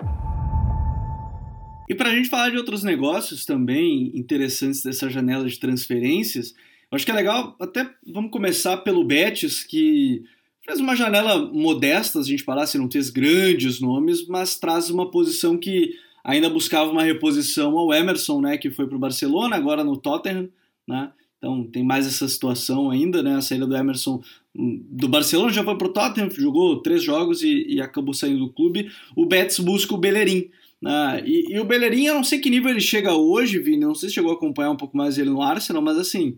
[1.89, 6.55] E para a gente falar de outros negócios também interessantes dessa janela de transferências,
[6.91, 10.23] eu acho que é legal, até vamos começar pelo Betis, que
[10.65, 15.11] fez uma janela modesta, a gente parar se não ter grandes nomes, mas traz uma
[15.11, 19.85] posição que ainda buscava uma reposição ao Emerson, né, que foi para o Barcelona, agora
[19.85, 20.49] no Tottenham,
[20.87, 21.11] né?
[21.41, 23.37] Então tem mais essa situação ainda, né?
[23.37, 24.23] A saída do Emerson
[24.55, 28.41] hum, do Barcelona já foi para o Tottenham, jogou três jogos e, e, acabou saindo
[28.41, 28.91] do clube.
[29.17, 30.51] O Betis busca o Bellerin.
[30.83, 31.23] Né?
[31.25, 34.11] E, e, o Bellerin, eu não sei que nível ele chega hoje, Vini, não sei
[34.11, 36.37] se chegou a acompanhar um pouco mais ele no Arsenal, mas assim,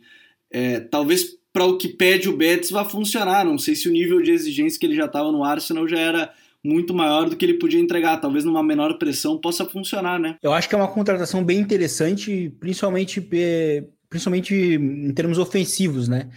[0.52, 3.44] é, talvez para o que pede o Betis vai funcionar.
[3.44, 6.32] Não sei se o nível de exigência que ele já estava no Arsenal já era
[6.64, 8.18] muito maior do que ele podia entregar.
[8.18, 10.36] Talvez numa menor pressão possa funcionar, né?
[10.42, 13.20] Eu acho que é uma contratação bem interessante, principalmente,
[14.08, 16.28] principalmente em termos ofensivos, né?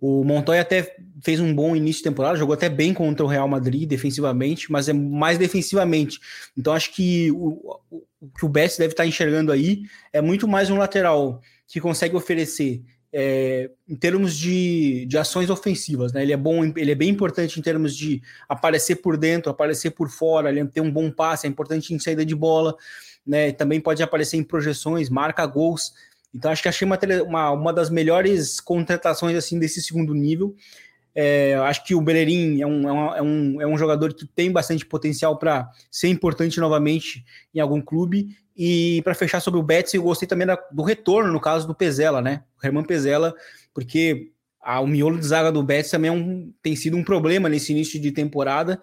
[0.00, 3.46] O Montoya até fez um bom início de temporada, jogou até bem contra o Real
[3.46, 6.18] Madrid defensivamente, mas é mais defensivamente.
[6.56, 10.70] Então acho que o, o, que o Betis deve estar enxergando aí é muito mais
[10.70, 16.22] um lateral que consegue oferecer é, em termos de, de ações ofensivas, né?
[16.22, 20.08] Ele é bom, ele é bem importante em termos de aparecer por dentro, aparecer por
[20.08, 22.74] fora, ele tem um bom passe, é importante em saída de bola,
[23.26, 23.52] né?
[23.52, 25.92] Também pode aparecer em projeções, marca gols.
[26.34, 30.56] Então acho que achei uma, uma, uma das melhores contratações assim desse segundo nível.
[31.14, 34.86] É, acho que o Bellerin é um, é, um, é um jogador que tem bastante
[34.86, 38.36] potencial para ser importante novamente em algum clube.
[38.56, 41.74] E para fechar sobre o Betis, eu gostei também da, do retorno, no caso do
[41.74, 42.42] Pezela, né?
[42.62, 43.34] O Herman Pezela,
[43.74, 47.48] porque a, o miolo de zaga do Betis também é um, tem sido um problema
[47.48, 48.80] nesse início de temporada.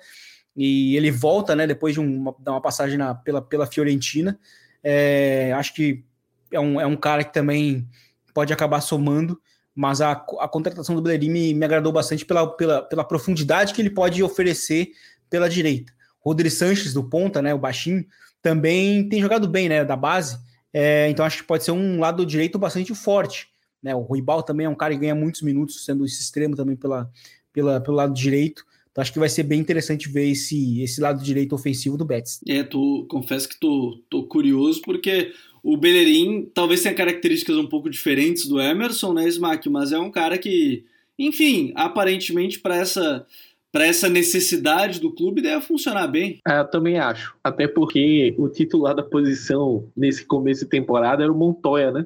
[0.56, 1.66] E ele volta, né?
[1.66, 4.40] Depois de uma, uma passagem na, pela, pela Fiorentina.
[4.84, 6.04] É, acho que
[6.52, 7.88] é um, é um cara que também
[8.34, 9.40] pode acabar somando,
[9.80, 13.82] mas a, a contratação do Bellerin me, me agradou bastante pela, pela, pela profundidade que
[13.82, 14.92] ele pode oferecer
[15.30, 15.94] pela direita.
[16.20, 18.06] Rodri Sanches, do ponta, né, o baixinho,
[18.42, 20.38] também tem jogado bem, né, da base,
[20.74, 23.48] é, então acho que pode ser um lado direito bastante forte.
[23.82, 26.76] Né, o Ruibal também é um cara que ganha muitos minutos, sendo esse extremo também
[26.76, 27.10] pela,
[27.54, 28.66] pela, pelo lado direito.
[28.92, 32.42] Então acho que vai ser bem interessante ver esse, esse lado direito ofensivo do Betis.
[32.46, 35.32] É, tô, confesso que tô, tô curioso, porque
[35.64, 39.70] o Bellerin talvez tenha características um pouco diferentes do Emerson, né, Smack?
[39.70, 40.86] Mas é um cara que,
[41.18, 43.26] enfim, aparentemente para essa
[43.72, 46.40] para essa necessidade do clube deve funcionar bem.
[46.48, 47.36] É, eu também acho.
[47.44, 52.06] Até porque o titular da posição nesse começo de temporada era o Montoya, né?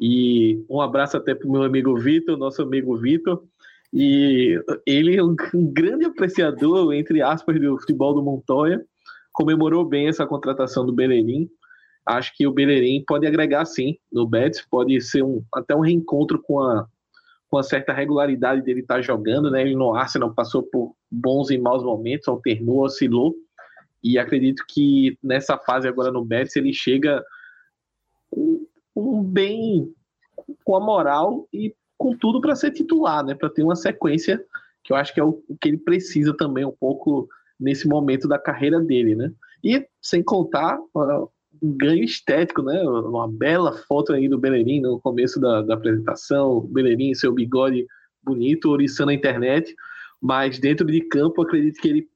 [0.00, 3.42] E um abraço até para o meu amigo Vitor, nosso amigo Vitor.
[3.92, 8.84] E ele é um, grande apreciador, entre aspas, do futebol do Montoya.
[9.32, 11.48] Comemorou bem essa contratação do Bellerin
[12.08, 16.40] acho que o Bellerin pode agregar sim no Betis, pode ser um, até um reencontro
[16.42, 16.86] com a,
[17.48, 19.60] com a certa regularidade dele estar tá jogando, né?
[19.60, 23.34] Ele no Arsenal passou por bons e maus momentos, alternou, oscilou,
[24.02, 27.22] e acredito que nessa fase agora no Betis ele chega
[28.30, 29.92] com, com bem
[30.64, 33.34] com a moral e com tudo para ser titular, né?
[33.34, 34.42] Para ter uma sequência
[34.82, 37.28] que eu acho que é o, o que ele precisa também um pouco
[37.60, 39.30] nesse momento da carreira dele, né?
[39.62, 41.28] E sem contar um
[41.62, 42.82] ganho estético, né?
[42.82, 47.86] Uma bela foto aí do Bellerin no começo da, da apresentação, Bellerin, seu bigode
[48.22, 49.74] bonito, oriçando a internet,
[50.20, 52.08] mas dentro de campo acredito que ele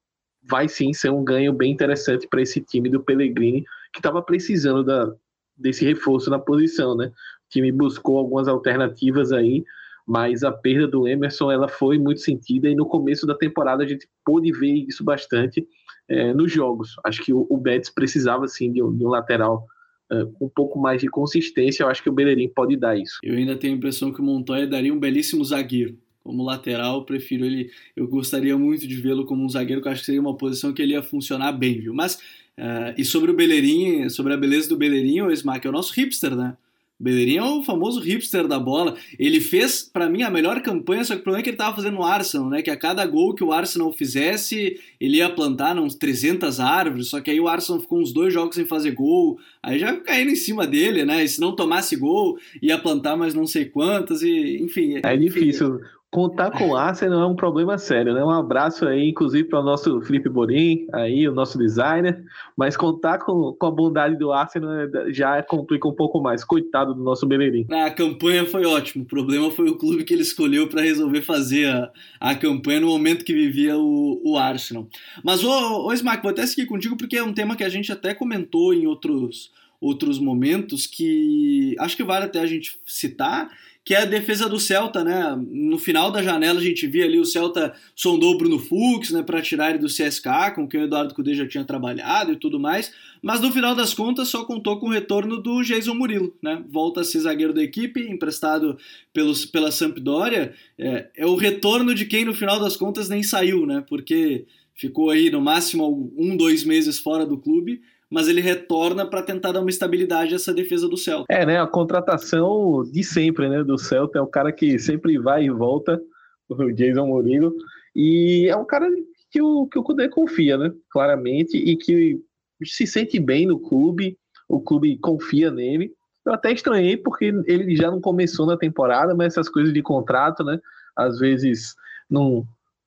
[0.42, 4.83] vai sim ser um ganho bem interessante para esse time do Pellegrini, que estava precisando
[4.83, 5.14] da,
[5.57, 7.07] desse reforço na posição, né?
[7.07, 9.64] O time buscou algumas alternativas aí,
[10.07, 13.87] mas a perda do Emerson ela foi muito sentida e no começo da temporada a
[13.87, 15.66] gente pôde ver isso bastante
[16.12, 16.96] é, nos jogos.
[17.05, 19.66] Acho que o, o Betis precisava sim de um, de um lateral
[20.12, 21.83] uh, com um pouco mais de consistência.
[21.83, 23.18] Eu acho que o Bellerin pode dar isso.
[23.22, 25.96] Eu ainda tenho a impressão que o Montoya daria um belíssimo zagueiro.
[26.22, 27.70] Como lateral, prefiro ele.
[27.96, 30.72] Eu gostaria muito de vê-lo como um zagueiro, que eu acho que seria uma posição
[30.72, 31.94] que ele ia funcionar bem, viu?
[31.94, 32.16] Mas,
[32.59, 35.92] uh, e sobre o Bellerin, sobre a beleza do Bellerin, o Smack é o nosso
[35.94, 36.57] hipster, né?
[36.98, 38.96] Bellerin é o famoso hipster da bola.
[39.18, 41.74] Ele fez, para mim, a melhor campanha, só que o problema é que ele tava
[41.74, 42.62] fazendo no Arsenal, né?
[42.62, 47.20] Que a cada gol que o Arsenal fizesse, ele ia plantar uns 300 árvores, só
[47.20, 50.37] que aí o Arsenal ficou uns dois jogos sem fazer gol, aí já caindo em
[50.37, 51.24] cima dele, né?
[51.24, 55.00] E se não tomasse gol, ia plantar mais não sei quantas, e enfim.
[55.02, 55.81] É difícil
[56.12, 58.22] contar com o Arsenal é um problema sério, né?
[58.22, 62.22] Um abraço aí, inclusive, para o nosso Felipe Borim, aí, o nosso designer.
[62.57, 64.70] Mas contar com, com a bondade do Arsenal
[65.09, 66.44] já complica um pouco mais.
[66.44, 67.66] Coitado do nosso Bellerin.
[67.70, 69.03] A campanha foi ótima.
[69.03, 72.88] O problema foi o clube que ele escolheu para resolver fazer a, a campanha no
[72.88, 74.87] momento que vivia o, o Arsenal.
[75.25, 77.90] Mas, ô, ô Smack, vou até seguir contigo porque é um tema que a gente
[77.90, 83.48] até comentou em outros, outros momentos que acho que vale até a gente citar
[83.85, 85.37] que é a defesa do Celta, né?
[85.37, 89.23] No final da janela a gente via ali o Celta sondou o Bruno Fux, né,
[89.23, 92.61] para tirar ele do CSK, com quem o Eduardo Cudê já tinha trabalhado e tudo
[92.61, 96.62] mais, mas no final das contas só contou com o retorno do Jason Murilo, né?
[96.68, 98.79] Volta a ser zagueiro da equipe, emprestado
[99.12, 103.66] pelos, pela Sampdoria, é, é o retorno de quem no final das contas nem saiu,
[103.66, 103.85] né?
[103.88, 107.81] Porque ficou aí no máximo um, dois meses fora do clube,
[108.12, 111.25] mas ele retorna para tentar dar uma estabilidade a essa defesa do Celta.
[111.31, 111.59] É, né?
[111.59, 113.64] A contratação de sempre, né?
[113.64, 115.98] Do Celta é o cara que sempre vai e volta,
[116.46, 117.55] o Jason Murilo,
[117.96, 118.87] e é um cara
[119.31, 120.70] que o, que o Kudê confia, né?
[120.90, 122.20] Claramente, e que
[122.64, 125.90] se sente bem no clube, o clube confia nele.
[126.27, 130.44] Eu até estranhei porque ele já não começou na temporada, mas essas coisas de contrato,
[130.44, 130.61] né?
[130.94, 131.75] Às vezes
[132.11, 132.44] não,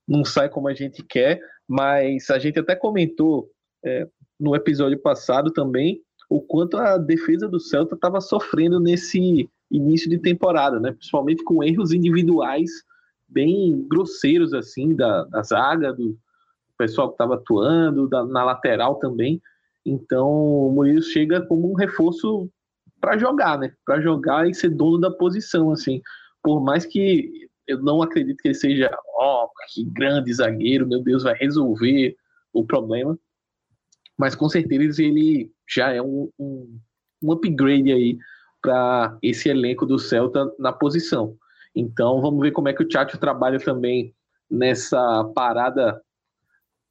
[0.07, 3.49] não sai como a gente quer, mas a gente até comentou
[3.83, 4.07] é,
[4.39, 10.17] no episódio passado também o quanto a defesa do Celta estava sofrendo nesse início de
[10.17, 10.91] temporada, né?
[10.91, 12.69] Principalmente com erros individuais
[13.27, 16.17] bem grosseiros assim da, da zaga, do
[16.77, 19.41] pessoal que estava atuando, da, na lateral também.
[19.85, 22.49] Então o Murilo chega como um reforço
[22.99, 23.73] para jogar, né?
[23.85, 26.01] Para jogar e ser dono da posição, assim.
[26.41, 31.01] Por mais que eu não acredito que ele seja, ó, oh, que grande zagueiro, meu
[31.01, 32.15] Deus, vai resolver
[32.53, 33.17] o problema
[34.17, 36.79] mas com certeza ele já é um, um,
[37.21, 38.17] um upgrade aí
[38.61, 41.37] para esse elenco do Celta na posição.
[41.75, 44.13] Então vamos ver como é que o Tchatcho trabalha também
[44.49, 46.01] nessa parada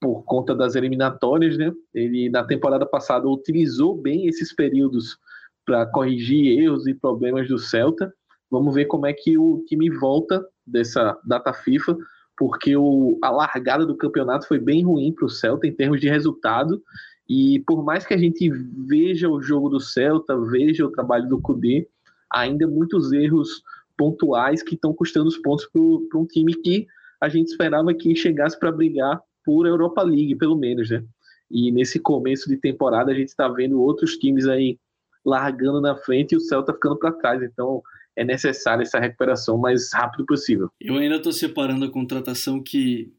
[0.01, 1.73] por conta das eliminatórias, né?
[1.95, 5.17] Ele na temporada passada utilizou bem esses períodos
[5.65, 8.13] para corrigir erros e problemas do Celta.
[8.51, 11.97] Vamos ver como é que o time volta dessa data FIFA,
[12.37, 16.09] porque o, a largada do campeonato foi bem ruim para o Celta em termos de
[16.09, 16.83] resultado.
[17.29, 21.41] E por mais que a gente veja o jogo do Celta, veja o trabalho do
[21.41, 21.89] Cudê,
[22.31, 23.63] ainda muitos erros
[23.97, 26.87] pontuais que estão custando os pontos para um time que
[27.21, 31.03] a gente esperava que chegasse para brigar por Europa League, pelo menos, né?
[31.51, 34.79] E nesse começo de temporada a gente está vendo outros times aí
[35.25, 37.43] largando na frente e o Celta ficando para trás.
[37.43, 37.83] Então
[38.17, 40.71] é necessária essa recuperação mais rápido possível.
[40.81, 43.13] Eu ainda estou separando a contratação que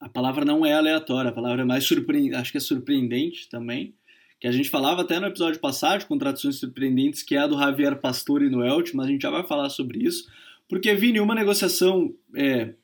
[0.00, 3.94] a palavra não é aleatória, a palavra é mais surpreendente, acho que é surpreendente também,
[4.40, 7.58] que a gente falava até no episódio passado de contratações surpreendentes, que é a do
[7.58, 10.28] Javier Pastore no Elche, mas a gente já vai falar sobre isso,
[10.68, 12.74] porque Vini, uma negociação é,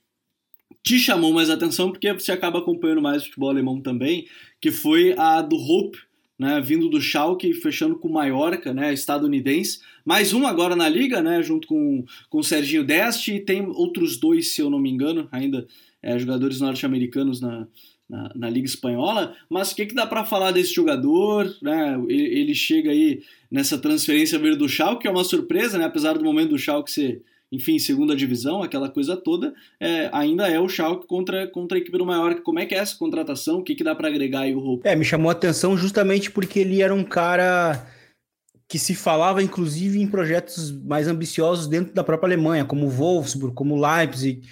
[0.83, 4.27] te chamou mais atenção porque você acaba acompanhando mais o futebol alemão também,
[4.61, 5.99] que foi a do Hope,
[6.39, 9.81] né, vindo do Schalke, fechando com o Mallorca, né, estadunidense.
[10.05, 14.17] Mais um agora na liga, né, junto com, com o Serginho Deste, e tem outros
[14.17, 15.67] dois, se eu não me engano, ainda
[16.05, 17.67] é, jogadores norte-americanos na,
[18.09, 19.35] na, na, Liga Espanhola.
[19.49, 21.53] Mas o que, que dá para falar desse jogador?
[21.63, 21.99] Né?
[22.09, 26.19] Ele, ele, chega aí nessa transferência vir do Schalke, que é uma surpresa, né, apesar
[26.19, 30.69] do momento do Schalke ser enfim, segunda divisão, aquela coisa toda, é, ainda é o
[30.69, 32.43] Schalke contra, contra a equipe do Mallorca.
[32.43, 33.59] Como é que é essa contratação?
[33.59, 34.89] O que, que dá para agregar aí o Roupa?
[34.89, 37.87] É, me chamou a atenção justamente porque ele era um cara
[38.69, 43.81] que se falava, inclusive, em projetos mais ambiciosos dentro da própria Alemanha, como Wolfsburg, como
[43.81, 44.43] Leipzig,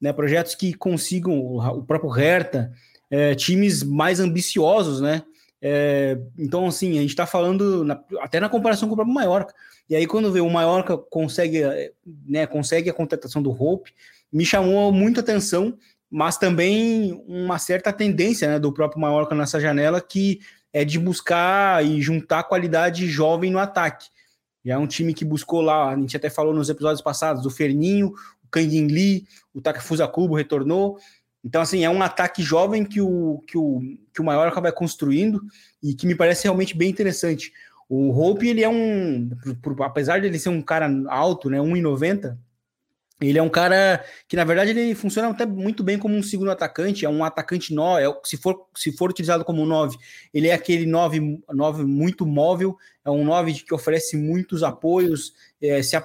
[0.00, 2.72] né, projetos que consigam, o próprio Hertha,
[3.10, 5.22] é, times mais ambiciosos, né?
[5.60, 9.54] É, então, assim, a gente está falando na, até na comparação com o próprio Mallorca.
[9.90, 11.62] E aí, quando vê o Mallorca consegue,
[12.26, 13.92] né, consegue a contratação do Hope,
[14.32, 15.76] me chamou muito atenção,
[16.10, 20.40] mas também uma certa tendência né, do próprio Mallorca nessa janela, que
[20.72, 24.08] é de buscar e juntar qualidade jovem no ataque.
[24.64, 27.50] E é um time que buscou lá, a gente até falou nos episódios passados, o
[27.50, 28.12] Ferninho,
[28.48, 30.98] o Kang Lee, o Takefusa Kubo retornou.
[31.44, 33.80] Então, assim, é um ataque jovem que o, que o,
[34.12, 35.40] que o Mallorca vai construindo
[35.82, 37.52] e que me parece realmente bem interessante.
[37.88, 41.58] O Hope, ele é um, por, por, apesar de ele ser um cara alto, né,
[41.58, 42.36] 1,90,
[43.20, 46.52] ele é um cara que, na verdade, ele funciona até muito bem como um segundo
[46.52, 49.96] atacante, é um atacante 9, é, se, for, se for utilizado como 9,
[50.32, 55.82] ele é aquele 9, 9 muito móvel, é um 9 que oferece muitos apoios, é,
[55.82, 55.96] se,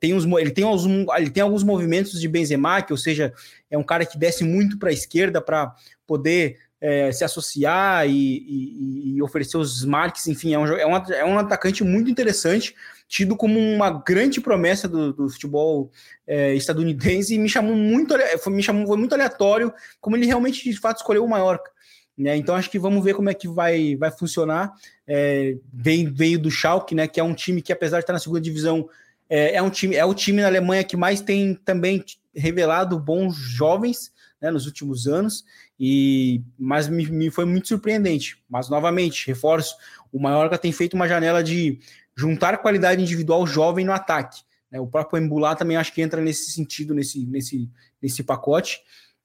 [0.00, 3.32] tem uns, ele, tem alguns, ele tem alguns movimentos de Benzema, que, ou seja,
[3.70, 5.74] é um cara que desce muito para a esquerda para
[6.06, 10.96] poder é, se associar e, e, e, oferecer os marques, enfim, é um, é, um,
[10.96, 12.74] é um atacante muito interessante,
[13.08, 15.90] tido como uma grande promessa do, do futebol
[16.26, 20.62] é, estadunidense e me chamou muito, foi, me chamou, foi muito aleatório como ele realmente
[20.62, 21.70] de fato escolheu o Mallorca.
[22.16, 22.36] Né?
[22.36, 24.72] Então acho que vamos ver como é que vai, vai funcionar.
[25.06, 28.18] É, veio, veio do Schalke, né, que é um time que apesar de estar na
[28.18, 28.88] segunda divisão
[29.30, 33.36] é, é um time é o time na Alemanha que mais tem também revelado bons
[33.36, 35.44] jovens né, nos últimos anos
[35.78, 38.42] e mas me, me, foi muito surpreendente.
[38.48, 39.76] Mas novamente, reforço,
[40.12, 41.78] o Mallorca tem feito uma janela de
[42.16, 44.42] juntar qualidade individual jovem no ataque.
[44.70, 44.80] Né?
[44.80, 47.70] O próprio Embulá também acho que entra nesse sentido, nesse, nesse,
[48.02, 48.80] nesse pacote.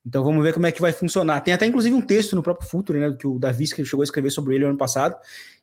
[0.05, 1.41] Então vamos ver como é que vai funcionar.
[1.41, 4.29] Tem até inclusive um texto no próprio Futuro, né, que o Davi chegou a escrever
[4.29, 5.15] sobre ele no ano passado.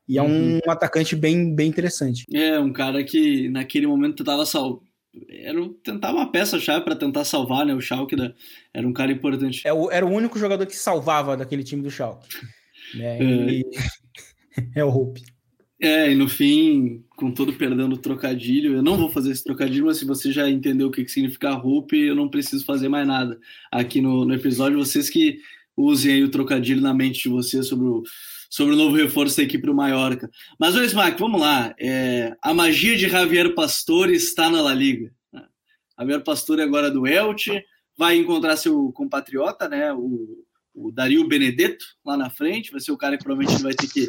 [0.09, 0.61] E é um uhum.
[0.66, 2.24] atacante bem, bem interessante.
[2.33, 4.83] É, um cara que naquele momento estava sal
[5.29, 8.33] era tentar uma peça-chave para tentar salvar né, o Schalke, né?
[8.73, 9.66] era um cara importante.
[9.66, 12.29] É o, era o único jogador que salvava daquele time do Schalke.
[12.94, 13.18] Né?
[13.18, 13.62] É.
[14.81, 15.23] é o Hope.
[15.83, 19.87] É, e no fim, com todo perdão do trocadilho, eu não vou fazer esse trocadilho,
[19.87, 23.07] mas se você já entendeu o que, que significa Hope, eu não preciso fazer mais
[23.07, 23.40] nada
[23.73, 24.79] aqui no, no episódio.
[24.79, 25.38] Vocês que
[25.75, 28.02] usem aí o trocadilho na mente de vocês sobre o,
[28.51, 30.29] sobre o novo reforço da equipe do Mallorca.
[30.59, 31.73] Mas, ô Smack, vamos lá.
[31.79, 35.13] É, a magia de Javier Pastore está na La Liga.
[35.96, 37.63] Javier Pastore agora é do Elche,
[37.96, 40.44] vai encontrar seu compatriota, né, o,
[40.75, 44.09] o Dario Benedetto, lá na frente, vai ser o cara que provavelmente vai ter que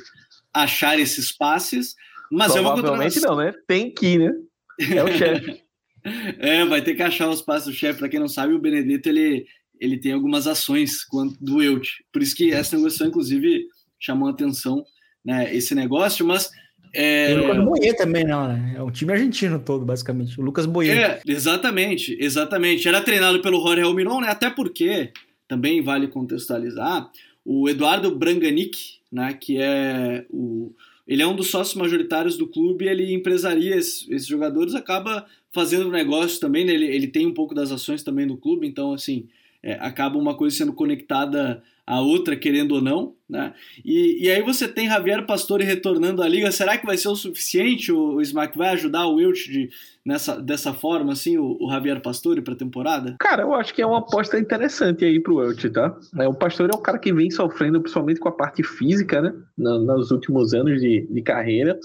[0.54, 1.96] achar esses passes.
[2.32, 3.36] Mas é uma contratação...
[3.36, 3.54] não, né?
[3.68, 4.32] Tem que, né?
[4.80, 5.64] É o chefe.
[6.40, 8.00] é, vai ter que achar os passes do chefe.
[8.00, 9.46] Para quem não sabe, o Benedetto ele,
[9.80, 11.06] ele tem algumas ações
[11.40, 12.06] do Elche.
[12.12, 13.68] Por isso que essa negociação, inclusive,
[14.02, 14.84] chamou a atenção
[15.24, 16.52] né, esse negócio, mas.
[16.94, 17.34] É...
[17.34, 18.74] o Lucas Boyer também, não, né?
[18.76, 20.38] É o time argentino todo, basicamente.
[20.42, 20.98] O Lucas Boyer.
[20.98, 22.86] É, exatamente, exatamente.
[22.86, 24.28] Era treinado pelo Jorge Almiron, né?
[24.28, 25.14] Até porque,
[25.48, 27.10] também vale contextualizar,
[27.46, 30.74] o Eduardo Branganic, né, que é o.
[31.08, 35.92] Ele é um dos sócios majoritários do clube, ele empresaria esses, esses jogadores, acaba fazendo
[35.92, 36.74] negócio também, né?
[36.74, 39.28] ele, ele tem um pouco das ações também do clube, então, assim,
[39.64, 43.54] é, acaba uma coisa sendo conectada à outra, querendo ou não, né?
[43.84, 46.52] E, e aí você tem Javier Pastore retornando à liga.
[46.52, 48.58] Será que vai ser o suficiente o, o Smack?
[48.58, 49.70] Vai ajudar o Wilt de,
[50.06, 53.16] nessa, dessa forma, assim, o, o Javier Pastore para a temporada?
[53.20, 55.96] Cara, eu acho que é uma aposta interessante aí pro Wilt, tá?
[56.18, 59.34] É, o Pastore é um cara que vem sofrendo, principalmente com a parte física, né?
[59.58, 61.78] nos últimos anos de, de carreira.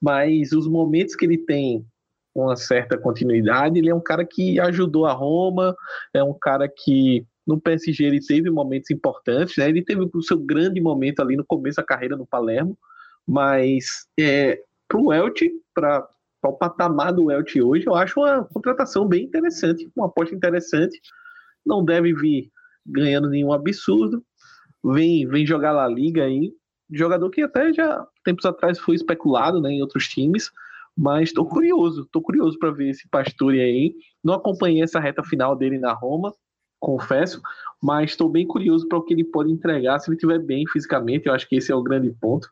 [0.00, 1.86] Mas os momentos que ele tem
[2.34, 3.78] uma certa continuidade.
[3.78, 5.76] Ele é um cara que ajudou a Roma,
[6.12, 9.68] é um cara que no PSG ele teve momentos importantes, né?
[9.68, 12.78] Ele teve o seu grande momento ali no começo da carreira no Palermo,
[13.26, 16.08] mas é, para o Elche, para
[16.44, 21.00] o patamar do Elche hoje, eu acho uma contratação bem interessante, uma aposta interessante.
[21.64, 22.50] Não deve vir
[22.86, 24.24] ganhando nenhum absurdo.
[24.84, 26.52] Vem, vem jogar La Liga aí,
[26.90, 30.50] jogador que até já tempos atrás foi especulado né, em outros times,
[30.96, 33.94] mas estou curioso, estou curioso para ver esse Pastore aí.
[34.22, 36.34] Não acompanhei essa reta final dele na Roma,
[36.78, 37.40] confesso,
[37.82, 41.26] mas estou bem curioso para o que ele pode entregar se ele estiver bem fisicamente.
[41.26, 42.48] Eu acho que esse é o grande ponto.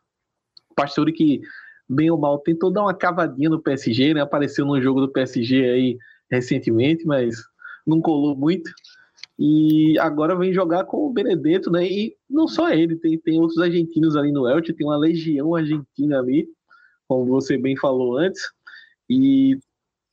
[0.75, 1.41] Pastore que,
[1.87, 4.21] bem ou mal, tentou dar uma cavadinha no PSG, né?
[4.21, 5.97] Apareceu no jogo do PSG aí
[6.29, 7.35] recentemente, mas
[7.85, 8.71] não colou muito.
[9.37, 11.85] E agora vem jogar com o Benedetto, né?
[11.85, 16.19] E não só ele, tem, tem outros argentinos ali no Elche, tem uma legião argentina
[16.19, 16.47] ali
[17.11, 18.41] como você bem falou antes.
[19.09, 19.59] E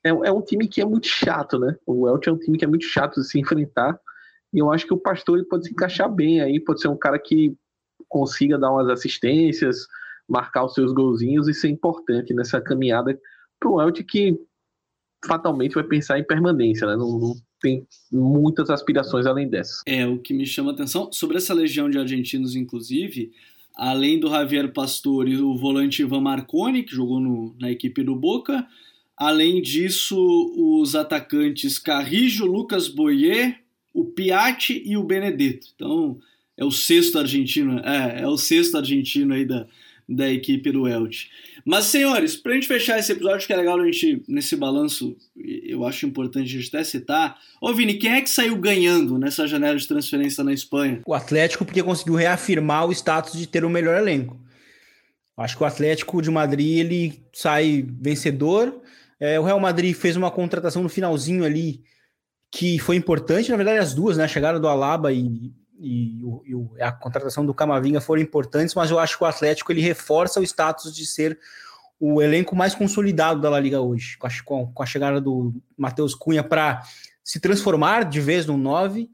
[0.04, 1.76] é, é, um time que é muito chato, né?
[1.86, 3.96] O Elche é um time que é muito chato de se enfrentar.
[4.52, 6.96] E eu acho que o Pastor ele pode se encaixar bem aí, pode ser um
[6.96, 7.54] cara que
[8.08, 9.86] consiga dar umas assistências,
[10.28, 13.16] marcar os seus golzinhos e ser importante nessa caminhada
[13.60, 14.36] para o Elche que
[15.24, 16.96] fatalmente vai pensar em permanência, né?
[16.96, 19.82] Não, não, tem muitas aspirações além dessa.
[19.86, 23.30] É, o que me chama atenção, sobre essa legião de argentinos, inclusive,
[23.78, 28.66] além do Javier Pastore, o volante Ivan Marconi, que jogou no, na equipe do Boca.
[29.16, 30.18] Além disso,
[30.56, 33.60] os atacantes Carrijo, Lucas Boyer,
[33.94, 35.68] o Piatti e o Benedetto.
[35.76, 36.18] Então,
[36.56, 39.64] é o sexto argentino, é, é o sexto argentino aí da,
[40.08, 41.28] da equipe do Elche.
[41.68, 45.14] Mas, senhores, para a gente fechar esse episódio, que é legal a gente, nesse balanço,
[45.36, 47.36] eu acho importante a gente até citar.
[47.60, 51.02] Ô, Vini, quem é que saiu ganhando nessa janela de transferência na Espanha?
[51.06, 54.40] O Atlético, porque conseguiu reafirmar o status de ter o melhor elenco.
[55.36, 58.80] Acho que o Atlético de Madrid ele sai vencedor.
[59.20, 61.82] É, o Real Madrid fez uma contratação no finalzinho ali
[62.50, 64.26] que foi importante, na verdade, as duas, né?
[64.26, 69.16] Chegada do Alaba e, e, e, a contratação do Camavinga foram importantes, mas eu acho
[69.16, 71.38] que o Atlético ele reforça o status de ser
[72.00, 76.14] o elenco mais consolidado da La Liga hoje, com a, com a chegada do Matheus
[76.14, 76.82] Cunha para
[77.24, 79.10] se transformar de vez no 9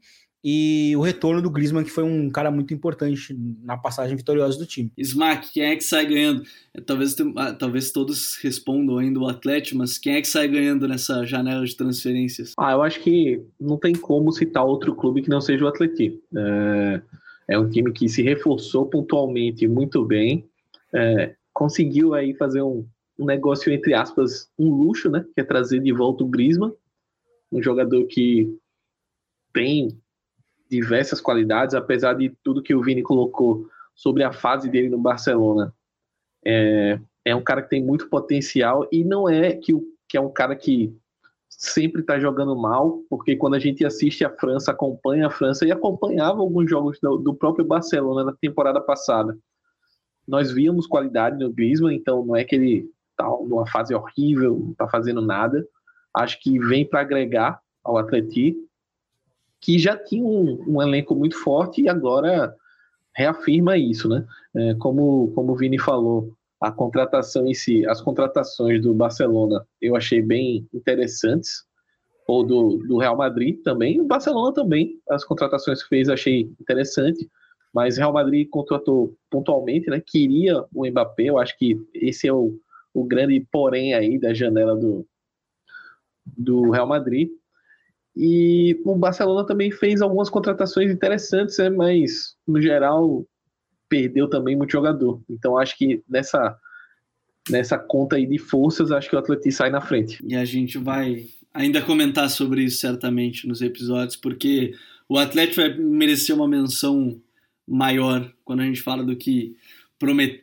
[0.47, 4.65] e o retorno do Griezmann, que foi um cara muito importante na passagem vitoriosa do
[4.67, 4.91] time.
[4.95, 6.43] Smack, quem é que sai ganhando?
[6.71, 10.87] É, talvez, ah, talvez todos respondam ainda o Atlético, mas quem é que sai ganhando
[10.87, 12.53] nessa janela de transferências?
[12.59, 16.21] Ah, eu acho que não tem como citar outro clube que não seja o Atlético.
[16.37, 17.01] É,
[17.47, 20.47] é um time que se reforçou pontualmente muito bem,
[20.93, 22.85] é, conseguiu aí fazer um,
[23.17, 25.25] um negócio, entre aspas, um luxo, né?
[25.33, 26.71] Que é trazer de volta o Griezmann,
[27.51, 28.55] um jogador que
[29.51, 29.97] tem
[30.69, 35.73] diversas qualidades, apesar de tudo que o Vini colocou sobre a fase dele no Barcelona.
[36.45, 39.73] É, é um cara que tem muito potencial e não é que,
[40.07, 40.95] que é um cara que
[41.49, 45.71] sempre está jogando mal, porque quando a gente assiste a França, acompanha a França e
[45.71, 49.37] acompanhava alguns jogos do, do próprio Barcelona na temporada passada.
[50.27, 54.71] Nós víamos qualidade no Griezmann, então não é que ele está numa fase horrível, não
[54.71, 55.65] está fazendo nada.
[56.13, 58.57] Acho que vem para agregar ao Atleti
[59.65, 62.55] que já tinha um, um, elenco muito forte e agora
[63.15, 64.23] reafirma isso, né?
[64.55, 69.95] É, como, como o Vini falou, a contratação em si, as contratações do Barcelona eu
[69.95, 71.65] achei bem interessantes,
[72.27, 77.27] ou do, do Real Madrid também, o Barcelona também, as contratações que fez achei interessante,
[77.73, 79.99] mas Real Madrid contratou pontualmente, né?
[79.99, 82.55] Queria o Mbappé, eu acho que esse é o,
[82.93, 85.07] o grande porém aí da janela do,
[86.23, 87.29] do Real Madrid.
[88.15, 91.69] E o Barcelona também fez algumas contratações interessantes, né?
[91.69, 93.25] mas no geral
[93.89, 95.21] perdeu também muito jogador.
[95.29, 96.57] Então acho que nessa
[97.49, 100.23] nessa conta aí de forças, acho que o Atlético sai na frente.
[100.27, 104.73] E a gente vai ainda comentar sobre isso certamente nos episódios, porque
[105.07, 107.21] o Atlético vai merecer uma menção
[107.67, 109.55] maior quando a gente fala do que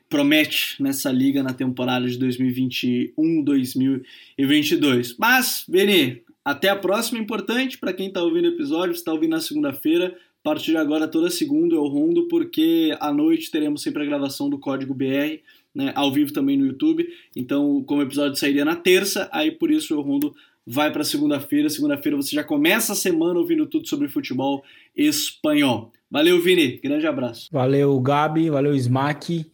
[0.09, 5.15] promete nessa liga na temporada de 2021-2022.
[5.19, 9.41] Mas, Veni, até a próxima, importante para quem está ouvindo o episódio, está ouvindo na
[9.41, 10.17] segunda-feira.
[10.41, 14.51] A partir de agora, toda segunda eu rondo, porque à noite teremos sempre a gravação
[14.51, 15.39] do Código BR,
[15.73, 17.09] né, ao vivo também no YouTube.
[17.37, 20.35] Então, como o episódio sairia na terça, aí por isso eu rondo
[20.67, 21.71] vai para segunda-feira.
[21.71, 24.65] Segunda-feira você já começa a semana ouvindo tudo sobre futebol
[24.97, 25.93] espanhol.
[26.11, 26.79] Valeu, Vini.
[26.83, 27.49] Grande abraço.
[27.53, 28.51] Valeu, Gabi.
[28.51, 29.47] Valeu, Smack.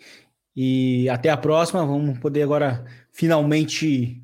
[0.57, 1.84] E até a próxima.
[1.84, 4.20] Vamos poder agora finalmente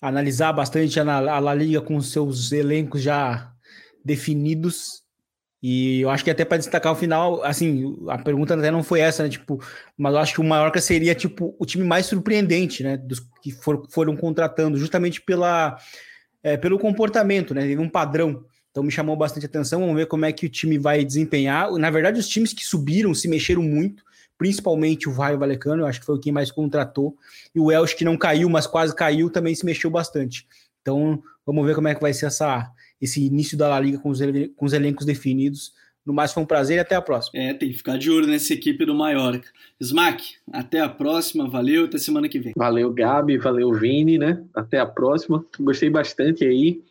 [0.00, 3.52] analisar bastante a La Liga com seus elencos já
[4.04, 5.02] definidos.
[5.60, 9.00] E eu acho que até para destacar o final, assim, a pergunta até não foi
[9.00, 9.28] essa, né?
[9.28, 9.60] Tipo,
[9.96, 12.96] mas eu acho que o Mallorca seria tipo o time mais surpreendente, né?
[12.96, 15.76] Dos que for, foram contratando, justamente pela,
[16.44, 17.62] é, pelo comportamento, né?
[17.62, 18.44] Teve um padrão.
[18.70, 19.80] Então me chamou bastante atenção.
[19.80, 21.72] Vamos ver como é que o time vai desempenhar.
[21.72, 24.04] Na verdade, os times que subiram se mexeram muito,
[24.38, 27.16] principalmente o Raio Valecano, eu acho que foi quem mais contratou.
[27.54, 30.46] E o Elche, que não caiu, mas quase caiu, também se mexeu bastante.
[30.80, 34.08] Então vamos ver como é que vai ser essa esse início da La Liga com
[34.08, 34.20] os,
[34.56, 35.72] com os elencos definidos.
[36.04, 37.38] No mais, foi um prazer e até a próxima.
[37.38, 39.46] É, tem que ficar de olho nessa equipe do Mallorca.
[39.78, 42.54] Smack, até a próxima, valeu, até semana que vem.
[42.56, 44.42] Valeu, Gabi, valeu, Vini, né?
[44.54, 45.44] Até a próxima.
[45.60, 46.82] Gostei bastante aí.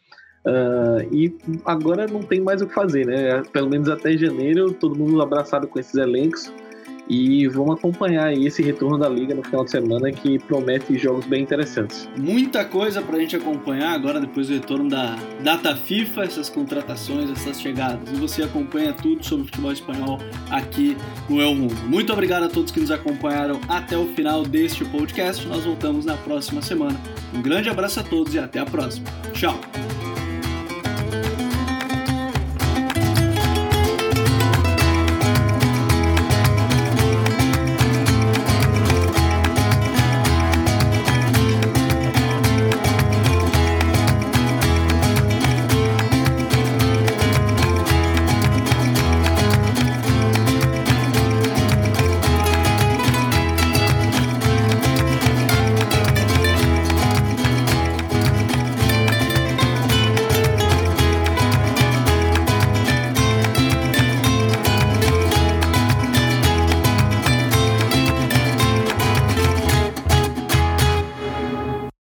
[0.45, 1.35] Uh, e
[1.65, 3.41] agora não tem mais o que fazer, né?
[3.51, 6.53] Pelo menos até janeiro, todo mundo abraçado com esses elencos.
[7.09, 11.43] E vamos acompanhar esse retorno da liga no final de semana que promete jogos bem
[11.43, 12.09] interessantes.
[12.17, 17.29] Muita coisa para a gente acompanhar agora depois do retorno da data FIFA, essas contratações,
[17.29, 18.11] essas chegadas.
[18.11, 20.97] E você acompanha tudo sobre o futebol espanhol aqui
[21.29, 21.75] no El Mundo.
[21.87, 25.47] Muito obrigado a todos que nos acompanharam até o final deste podcast.
[25.47, 26.99] Nós voltamos na próxima semana.
[27.33, 29.07] Um grande abraço a todos e até a próxima.
[29.33, 29.59] Tchau.